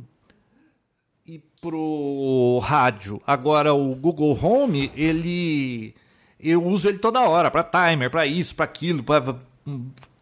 [1.58, 3.20] E pro rádio.
[3.26, 5.94] Agora o Google Home, ele.
[6.40, 9.36] Eu uso ele toda hora, para timer, para isso, para aquilo, para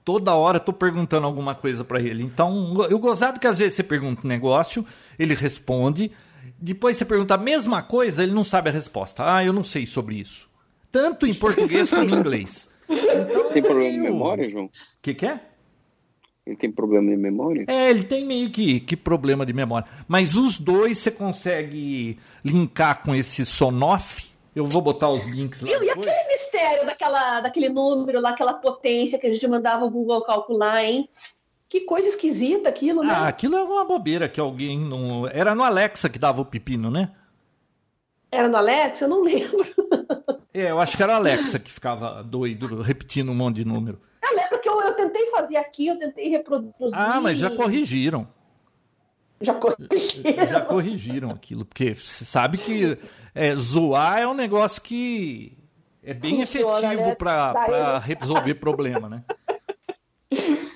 [0.07, 2.23] toda hora tô perguntando alguma coisa para ele.
[2.23, 4.87] Então, eu gozado que às vezes você pergunta um negócio,
[5.19, 6.11] ele responde,
[6.59, 9.25] depois você pergunta a mesma coisa, ele não sabe a resposta.
[9.27, 10.49] Ah, eu não sei sobre isso.
[10.91, 12.71] Tanto em português como em inglês.
[12.89, 14.67] Então, tem problema de memória, João?
[14.67, 14.71] O
[15.03, 15.41] que, que é?
[16.47, 17.65] Ele tem problema de memória?
[17.67, 19.89] É, ele tem meio que, que problema de memória.
[20.07, 24.31] Mas os dois você consegue linkar com esse Sonoff.
[24.55, 25.69] Eu vou botar os links lá.
[25.69, 30.23] E, aquele mistério daquela, daquele número lá, aquela potência que a gente mandava o Google
[30.23, 31.09] calcular, hein?
[31.69, 33.13] Que coisa esquisita aquilo, né?
[33.13, 35.27] Ah, aquilo é uma bobeira que alguém não.
[35.27, 37.11] Era no Alexa que dava o pepino, né?
[38.31, 39.05] Era no Alexa?
[39.05, 39.67] Eu não lembro.
[40.55, 44.01] É, eu acho que era o Alexa que ficava doido, repetindo um monte de número.
[44.23, 46.99] Eu lembro que eu, eu tentei fazer aqui, eu tentei reproduzir.
[46.99, 48.27] Ah, mas já corrigiram.
[49.41, 50.47] Já corrigiram.
[50.47, 52.99] Já corrigiram aquilo, porque você sabe que
[53.35, 55.57] é, zoar é um negócio que
[56.03, 57.15] é bem Funciona, efetivo né?
[57.15, 59.25] para resolver problema, né?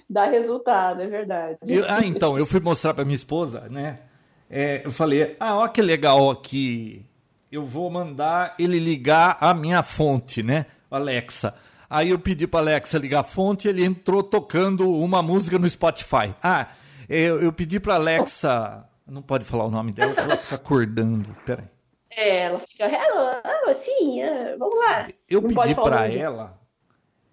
[0.08, 1.58] Dá resultado, é verdade.
[1.66, 4.00] Eu, ah, então, eu fui mostrar para minha esposa, né?
[4.48, 7.06] É, eu falei, ah, olha que legal aqui.
[7.50, 10.66] Eu vou mandar ele ligar a minha fonte, né?
[10.90, 11.54] Alexa.
[11.90, 16.32] Aí eu pedi para Alexa ligar a fonte, ele entrou tocando uma música no Spotify.
[16.40, 16.68] Ah,
[17.08, 21.34] eu, eu pedi para Alexa, não pode falar o nome dela, ela fica acordando.
[21.44, 21.64] Peraí.
[22.08, 24.20] É, ela fica, hello, assim,
[24.56, 25.08] vamos lá.
[25.28, 26.60] Eu não pedi para ela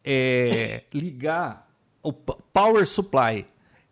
[0.04, 1.68] é, ligar
[2.02, 3.46] o Power Supply.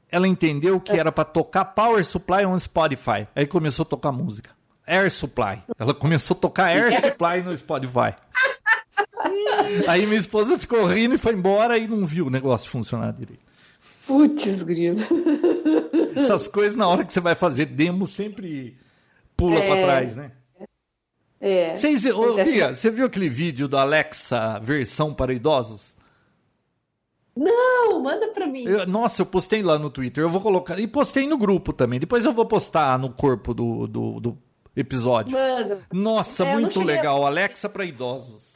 [0.09, 3.27] Ela entendeu que era para tocar Power Supply on Spotify.
[3.35, 4.51] Aí começou a tocar música.
[4.87, 5.63] Air Supply.
[5.77, 8.15] Ela começou a tocar Air Supply no Spotify.
[9.87, 13.43] Aí minha esposa ficou rindo e foi embora e não viu o negócio funcionar direito.
[14.05, 15.01] Putz, grilo.
[16.15, 18.77] Essas coisas na hora que você vai fazer demo sempre
[19.35, 19.67] pula é...
[19.67, 20.31] para trás, né?
[21.39, 21.75] É.
[21.75, 25.95] Vocês, ô, Bia, você viu aquele vídeo da Alexa versão para idosos?
[27.35, 28.63] Não, manda pra mim.
[28.63, 30.23] Eu, nossa, eu postei lá no Twitter.
[30.23, 30.79] Eu vou colocar.
[30.79, 31.99] E postei no grupo também.
[31.99, 34.37] Depois eu vou postar no corpo do, do, do
[34.75, 35.37] episódio.
[35.37, 35.81] Manda.
[35.91, 37.23] Nossa, é, muito legal.
[37.25, 37.27] A...
[37.27, 38.54] Alexa para idosos.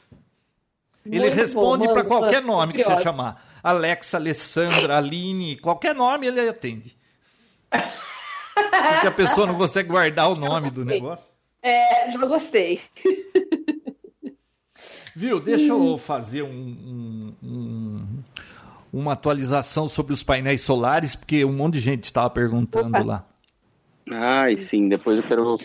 [1.04, 3.60] Muito ele responde para qualquer mano, nome que você chamar.
[3.62, 6.96] Alexa, Alessandra, Aline, qualquer nome ele atende.
[7.70, 11.30] Porque a pessoa não consegue guardar o nome do negócio.
[11.62, 12.80] É, já gostei.
[15.14, 15.40] Viu?
[15.40, 18.22] Deixa eu fazer um, um, um,
[18.92, 23.04] uma atualização sobre os painéis solares, porque um monte de gente estava perguntando Opa.
[23.04, 23.29] lá.
[24.10, 25.56] Ai, sim, depois eu quero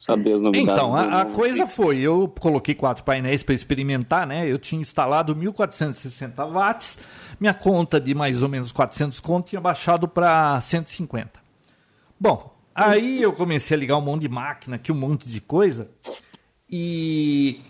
[0.00, 0.72] saber as novidades.
[0.72, 4.50] Então, a, a coisa foi, eu coloquei quatro painéis para experimentar, né?
[4.50, 6.98] Eu tinha instalado 1460 watts,
[7.38, 11.40] minha conta de mais ou menos 400 conto tinha baixado para 150.
[12.18, 15.90] Bom, Aí eu comecei a ligar um monte de máquina aqui, um monte de coisa.
[16.68, 17.60] E,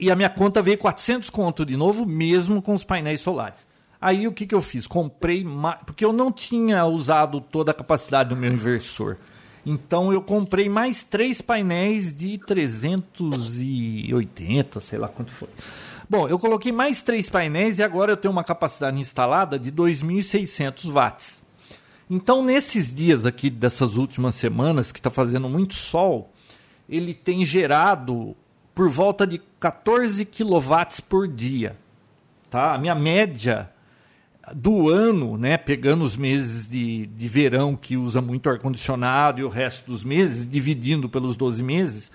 [0.00, 3.66] e a minha conta veio 400 conto de novo, mesmo com os painéis solares.
[4.00, 4.86] Aí o que, que eu fiz?
[4.86, 5.44] Comprei,
[5.84, 9.16] porque eu não tinha usado toda a capacidade do meu inversor.
[9.64, 15.48] Então eu comprei mais três painéis de 380, sei lá quanto foi.
[16.08, 20.90] Bom, eu coloquei mais três painéis e agora eu tenho uma capacidade instalada de 2.600
[20.90, 21.42] watts.
[22.10, 26.32] Então, nesses dias aqui, dessas últimas semanas, que está fazendo muito sol,
[26.88, 28.34] ele tem gerado
[28.74, 31.76] por volta de 14 kW por dia.
[32.48, 32.72] Tá?
[32.72, 33.70] A minha média
[34.54, 39.48] do ano, né, pegando os meses de, de verão que usa muito ar-condicionado e o
[39.48, 42.10] resto dos meses, dividindo pelos 12 meses,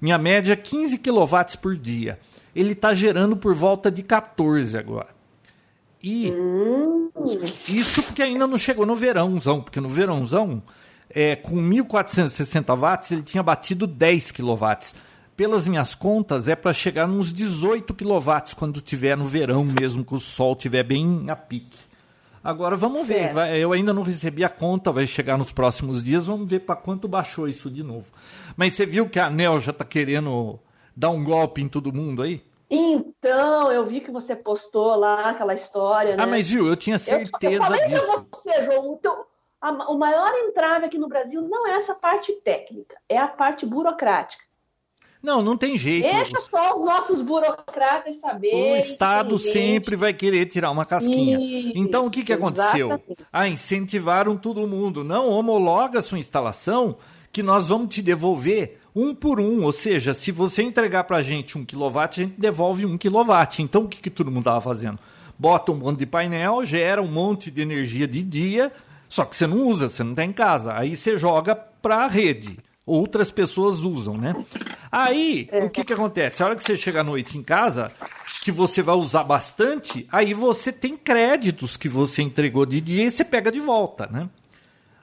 [0.00, 2.18] minha média é 15 kW por dia.
[2.54, 5.08] Ele está gerando por volta de 14 agora.
[6.02, 7.10] E hum.
[7.68, 10.62] isso porque ainda não chegou no verãozão, porque no verãozão,
[11.10, 14.66] é, com 1.460 watts, ele tinha batido 10 kW.
[15.38, 20.12] Pelas minhas contas, é para chegar nos 18 kW quando tiver no verão mesmo, que
[20.12, 21.78] o sol tiver bem a pique.
[22.42, 26.26] Agora vamos ver, vai, eu ainda não recebi a conta, vai chegar nos próximos dias,
[26.26, 28.06] vamos ver para quanto baixou isso de novo.
[28.56, 30.58] Mas você viu que a ANEL já está querendo
[30.96, 32.42] dar um golpe em todo mundo aí?
[32.68, 36.24] Então, eu vi que você postou lá aquela história, né?
[36.24, 38.06] Ah, mas viu, eu tinha certeza eu, eu falei disso.
[38.06, 39.24] Pra você, João, então,
[39.60, 43.64] a, o maior entrave aqui no Brasil não é essa parte técnica, é a parte
[43.64, 44.47] burocrática.
[45.22, 46.08] Não, não tem jeito.
[46.08, 48.72] Deixa só os nossos burocratas saberem.
[48.72, 51.38] O Estado sempre vai querer tirar uma casquinha.
[51.38, 52.88] Isso, então, o que, que aconteceu?
[52.88, 53.26] Exatamente.
[53.32, 55.02] Ah, incentivaram todo mundo.
[55.02, 56.96] Não, homologa sua instalação
[57.32, 59.64] que nós vamos te devolver um por um.
[59.64, 63.60] Ou seja, se você entregar para a gente um quilowatt, a gente devolve um quilowatt.
[63.60, 64.98] Então, o que, que todo mundo estava fazendo?
[65.36, 68.72] Bota um monte de painel, gera um monte de energia de dia,
[69.08, 70.74] só que você não usa, você não tem em casa.
[70.74, 72.58] Aí você joga para a rede
[72.88, 74.34] outras pessoas usam, né?
[74.90, 75.64] Aí, é.
[75.64, 76.42] o que que acontece?
[76.42, 77.92] A hora que você chega à noite em casa,
[78.42, 83.10] que você vai usar bastante, aí você tem créditos que você entregou de dia e
[83.10, 84.28] você pega de volta, né?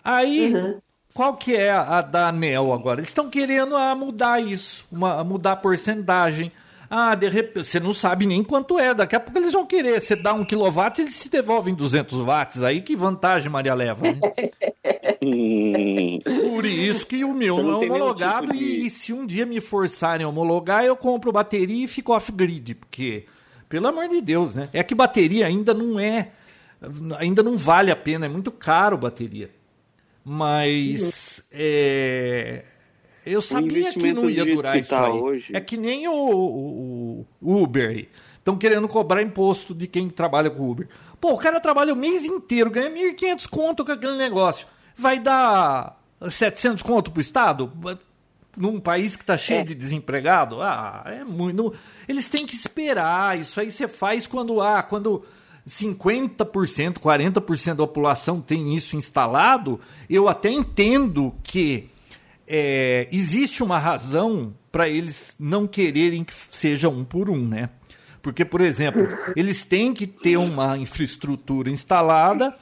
[0.03, 0.79] Aí, uhum.
[1.13, 2.99] qual que é a, da ANEL agora?
[2.99, 6.51] Eles estão querendo ah, mudar isso, uma, mudar a porcentagem.
[6.89, 8.93] Ah, de repente, você não sabe nem quanto é.
[8.93, 9.99] Daqui a pouco eles vão querer.
[9.99, 12.63] Você dá um quilowatt, eles te devolvem 200 watts.
[12.63, 14.03] Aí que vantagem, Maria Leva.
[14.03, 14.19] Né?
[16.43, 18.47] Por isso que o meu não, é homologado.
[18.47, 18.63] Tipo de...
[18.63, 22.75] e, e, se um dia me forçarem a homologar, eu compro bateria e fico off-grid.
[22.75, 23.25] Porque,
[23.67, 24.69] pelo amor de Deus, né?
[24.71, 26.31] É que bateria ainda não é.
[27.17, 28.25] Ainda não vale a pena.
[28.25, 29.49] É muito caro bateria.
[30.23, 31.43] Mas.
[31.51, 31.57] Uhum.
[31.59, 32.63] É
[33.25, 35.11] eu sabia que não ia durar isso tá aí.
[35.11, 35.55] Hoje...
[35.55, 38.07] É que nem o, o, o Uber
[38.45, 40.87] Estão querendo cobrar imposto de quem trabalha com Uber.
[41.19, 44.67] Pô, o cara trabalha o mês inteiro, ganha 1.500 conto com aquele negócio.
[44.95, 45.99] Vai dar
[46.29, 47.73] 700 conto pro Estado?
[48.55, 49.63] Num país que está cheio é.
[49.63, 50.61] de desempregado?
[50.61, 51.73] Ah, é muito.
[52.07, 53.39] Eles têm que esperar.
[53.39, 55.25] Isso aí você faz quando ah, quando
[55.67, 59.79] 50%, 40% da população tem isso instalado.
[60.07, 61.89] Eu até entendo que
[62.47, 67.69] é, existe uma razão para eles não quererem que seja um por um, né?
[68.21, 72.55] Porque, por exemplo, eles têm que ter uma infraestrutura instalada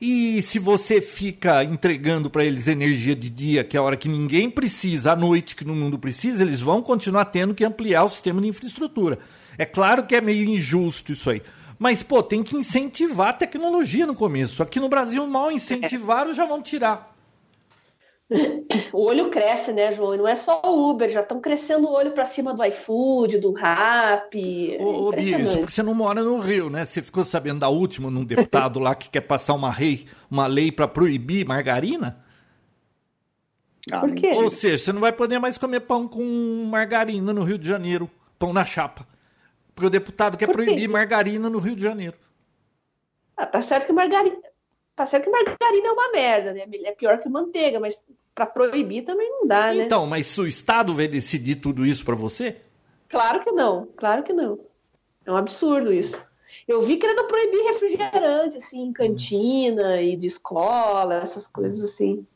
[0.00, 4.08] e se você fica entregando para eles energia de dia, que é a hora que
[4.08, 8.08] ninguém precisa, à noite que no mundo precisa, eles vão continuar tendo que ampliar o
[8.08, 9.18] sistema de infraestrutura.
[9.58, 11.42] É claro que é meio injusto isso aí.
[11.78, 14.62] Mas, pô, tem que incentivar a tecnologia no começo.
[14.62, 17.09] Aqui no Brasil, mal incentivaram, já vão tirar.
[18.92, 20.14] o olho cresce, né, João?
[20.14, 23.38] E não é só o Uber, já estão crescendo o olho para cima do iFood,
[23.38, 24.76] do Rap.
[24.78, 26.84] Ô, ô Bia, isso porque você não mora no Rio, né?
[26.84, 30.70] Você ficou sabendo da última, num deputado lá que quer passar uma, rei, uma lei
[30.70, 32.24] para proibir margarina?
[33.90, 34.30] Ah, Por quê?
[34.34, 36.22] Ou seja, você não vai poder mais comer pão com
[36.70, 38.08] margarina no Rio de Janeiro,
[38.38, 39.06] pão na chapa.
[39.74, 42.16] Porque o deputado quer proibir margarina no Rio de Janeiro.
[43.36, 44.36] Ah, tá certo que margarina.
[44.94, 46.66] Tá certo que margarina é uma merda, né?
[46.84, 47.96] É pior que manteiga, mas
[48.40, 49.84] para proibir também não dá, né?
[49.84, 52.56] Então, mas o Estado vai decidir tudo isso para você?
[53.06, 54.58] Claro que não, claro que não.
[55.26, 56.18] É um absurdo isso.
[56.66, 62.26] Eu vi querendo proibir refrigerante, assim, em cantina e de escola, essas coisas assim.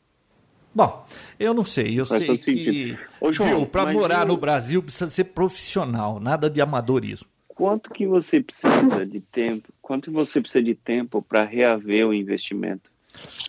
[0.75, 1.05] Bom,
[1.39, 4.27] eu não sei, eu Faz sei que, Ô, João, viu, para morar eu...
[4.27, 7.27] no Brasil precisa ser profissional, nada de amadorismo.
[7.47, 9.69] Quanto que você precisa de tempo?
[9.81, 12.91] Quanto você precisa de tempo para reaver o investimento?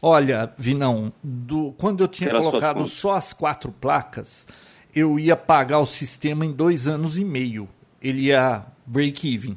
[0.03, 4.47] Olha, Vinão, do, quando eu tinha colocado só as quatro placas,
[4.95, 7.69] eu ia pagar o sistema em dois anos e meio.
[8.01, 9.57] Ele ia break-even.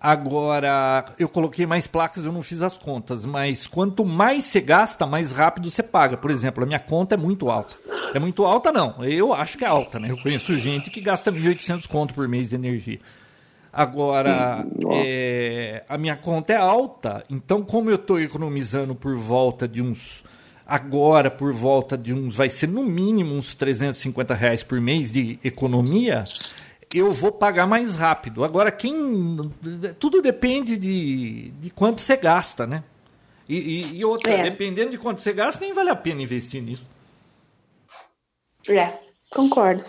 [0.00, 5.04] Agora, eu coloquei mais placas, eu não fiz as contas, mas quanto mais você gasta,
[5.06, 6.16] mais rápido você paga.
[6.16, 7.74] Por exemplo, a minha conta é muito alta.
[8.14, 9.04] É muito alta, não.
[9.04, 10.08] Eu acho que é alta, né?
[10.10, 13.00] Eu conheço gente que gasta 1.800 conto por mês de energia.
[13.72, 19.68] Agora, hum, é, a minha conta é alta, então como eu estou economizando por volta
[19.68, 20.24] de uns.
[20.66, 22.36] Agora, por volta de uns.
[22.36, 26.24] Vai ser no mínimo uns 350 reais por mês de economia,
[26.94, 28.44] eu vou pagar mais rápido.
[28.44, 28.94] Agora, quem.
[29.98, 32.82] Tudo depende de, de quanto você gasta, né?
[33.48, 34.42] E, e, e outra, é.
[34.42, 36.86] dependendo de quanto você gasta, nem vale a pena investir nisso.
[38.68, 38.98] É,
[39.30, 39.84] concordo.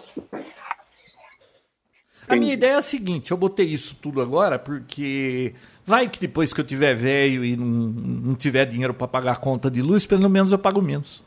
[2.30, 5.54] A minha ideia é a seguinte: eu botei isso tudo agora porque
[5.86, 9.36] vai que depois que eu tiver velho e não, não tiver dinheiro para pagar a
[9.36, 11.24] conta de luz, pelo menos eu pago menos.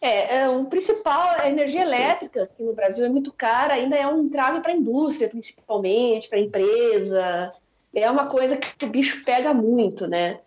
[0.00, 4.06] É, é, o principal, a energia elétrica, que no Brasil é muito cara, ainda é
[4.06, 7.50] um entrave para a indústria, principalmente, para a empresa.
[7.94, 10.40] É uma coisa que o bicho pega muito, né?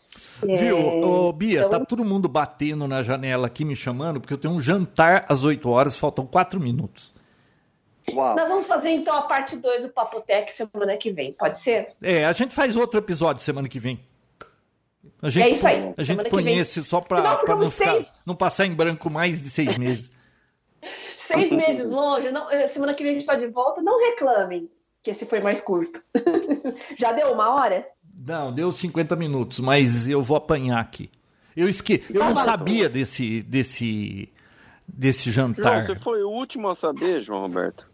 [0.44, 1.06] Viu, é...
[1.06, 1.70] Ô, Bia, então...
[1.72, 5.44] tá todo mundo batendo na janela aqui me chamando, porque eu tenho um jantar às
[5.44, 7.17] 8 horas, faltam 4 minutos.
[8.14, 8.36] Uau.
[8.36, 11.94] Nós vamos fazer então a parte 2 do Papotec semana que vem, pode ser?
[12.02, 14.00] É, a gente faz outro episódio semana que vem.
[15.22, 15.94] A gente, é isso aí.
[15.98, 19.50] A gente põe esse só para não, não, ficar, não passar em branco mais de
[19.50, 20.12] seis meses.
[21.18, 23.82] Seis meses longe, não, eh, semana que vem a gente está de volta.
[23.82, 24.70] Não reclamem
[25.04, 26.02] que esse foi mais curto.
[26.96, 27.86] Já deu uma hora?
[28.26, 31.12] Não, deu 50 minutos, mas eu vou apanhar aqui.
[31.54, 32.02] Eu esque...
[32.10, 34.30] eu não sabia desse, desse,
[34.88, 35.86] desse jantar.
[35.86, 37.86] João, você foi o último a saber, João Roberto.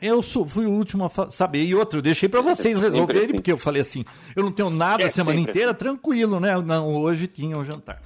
[0.00, 1.62] Eu sou, fui o último a saber.
[1.62, 3.34] E outro, eu deixei para vocês resolverem, assim.
[3.34, 4.04] porque eu falei assim:
[4.34, 5.78] eu não tenho nada é, a semana inteira, assim.
[5.78, 6.60] tranquilo, né?
[6.60, 8.02] Não, hoje tinha um jantar.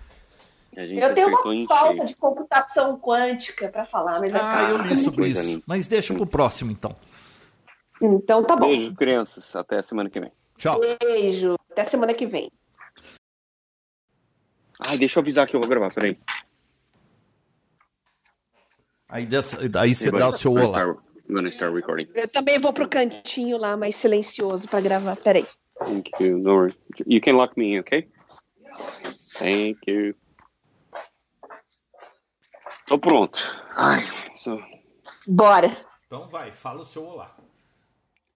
[0.76, 5.62] Eu tenho uma falta de computação quântica para falar, mas Ah, eu li sobre isso.
[5.64, 6.94] Mas deixa pro próximo, então.
[8.00, 8.66] Então tá bom.
[8.66, 9.56] Beijo, crianças.
[9.56, 10.30] Até a semana que vem.
[10.58, 10.78] Tchau.
[10.78, 11.56] Beijo.
[11.70, 12.50] Até semana que vem.
[14.78, 16.18] Ai, deixa eu avisar que eu vou gravar, peraí.
[19.16, 20.94] Aí, dessa, aí você dá o seu olá.
[21.26, 22.06] gonna start recording.
[22.14, 25.16] Eu também vou pro cantinho lá, mais silencioso para gravar.
[25.16, 25.46] Peraí.
[25.78, 26.36] Thank you.
[26.36, 26.76] No worries.
[27.06, 28.06] You can lock me in, okay?
[29.38, 30.14] Thank you.
[32.86, 33.38] Tô pronto.
[33.74, 34.04] Ai,
[34.36, 34.62] so...
[35.26, 35.74] Bora.
[36.06, 37.34] Então vai, fala o seu olá.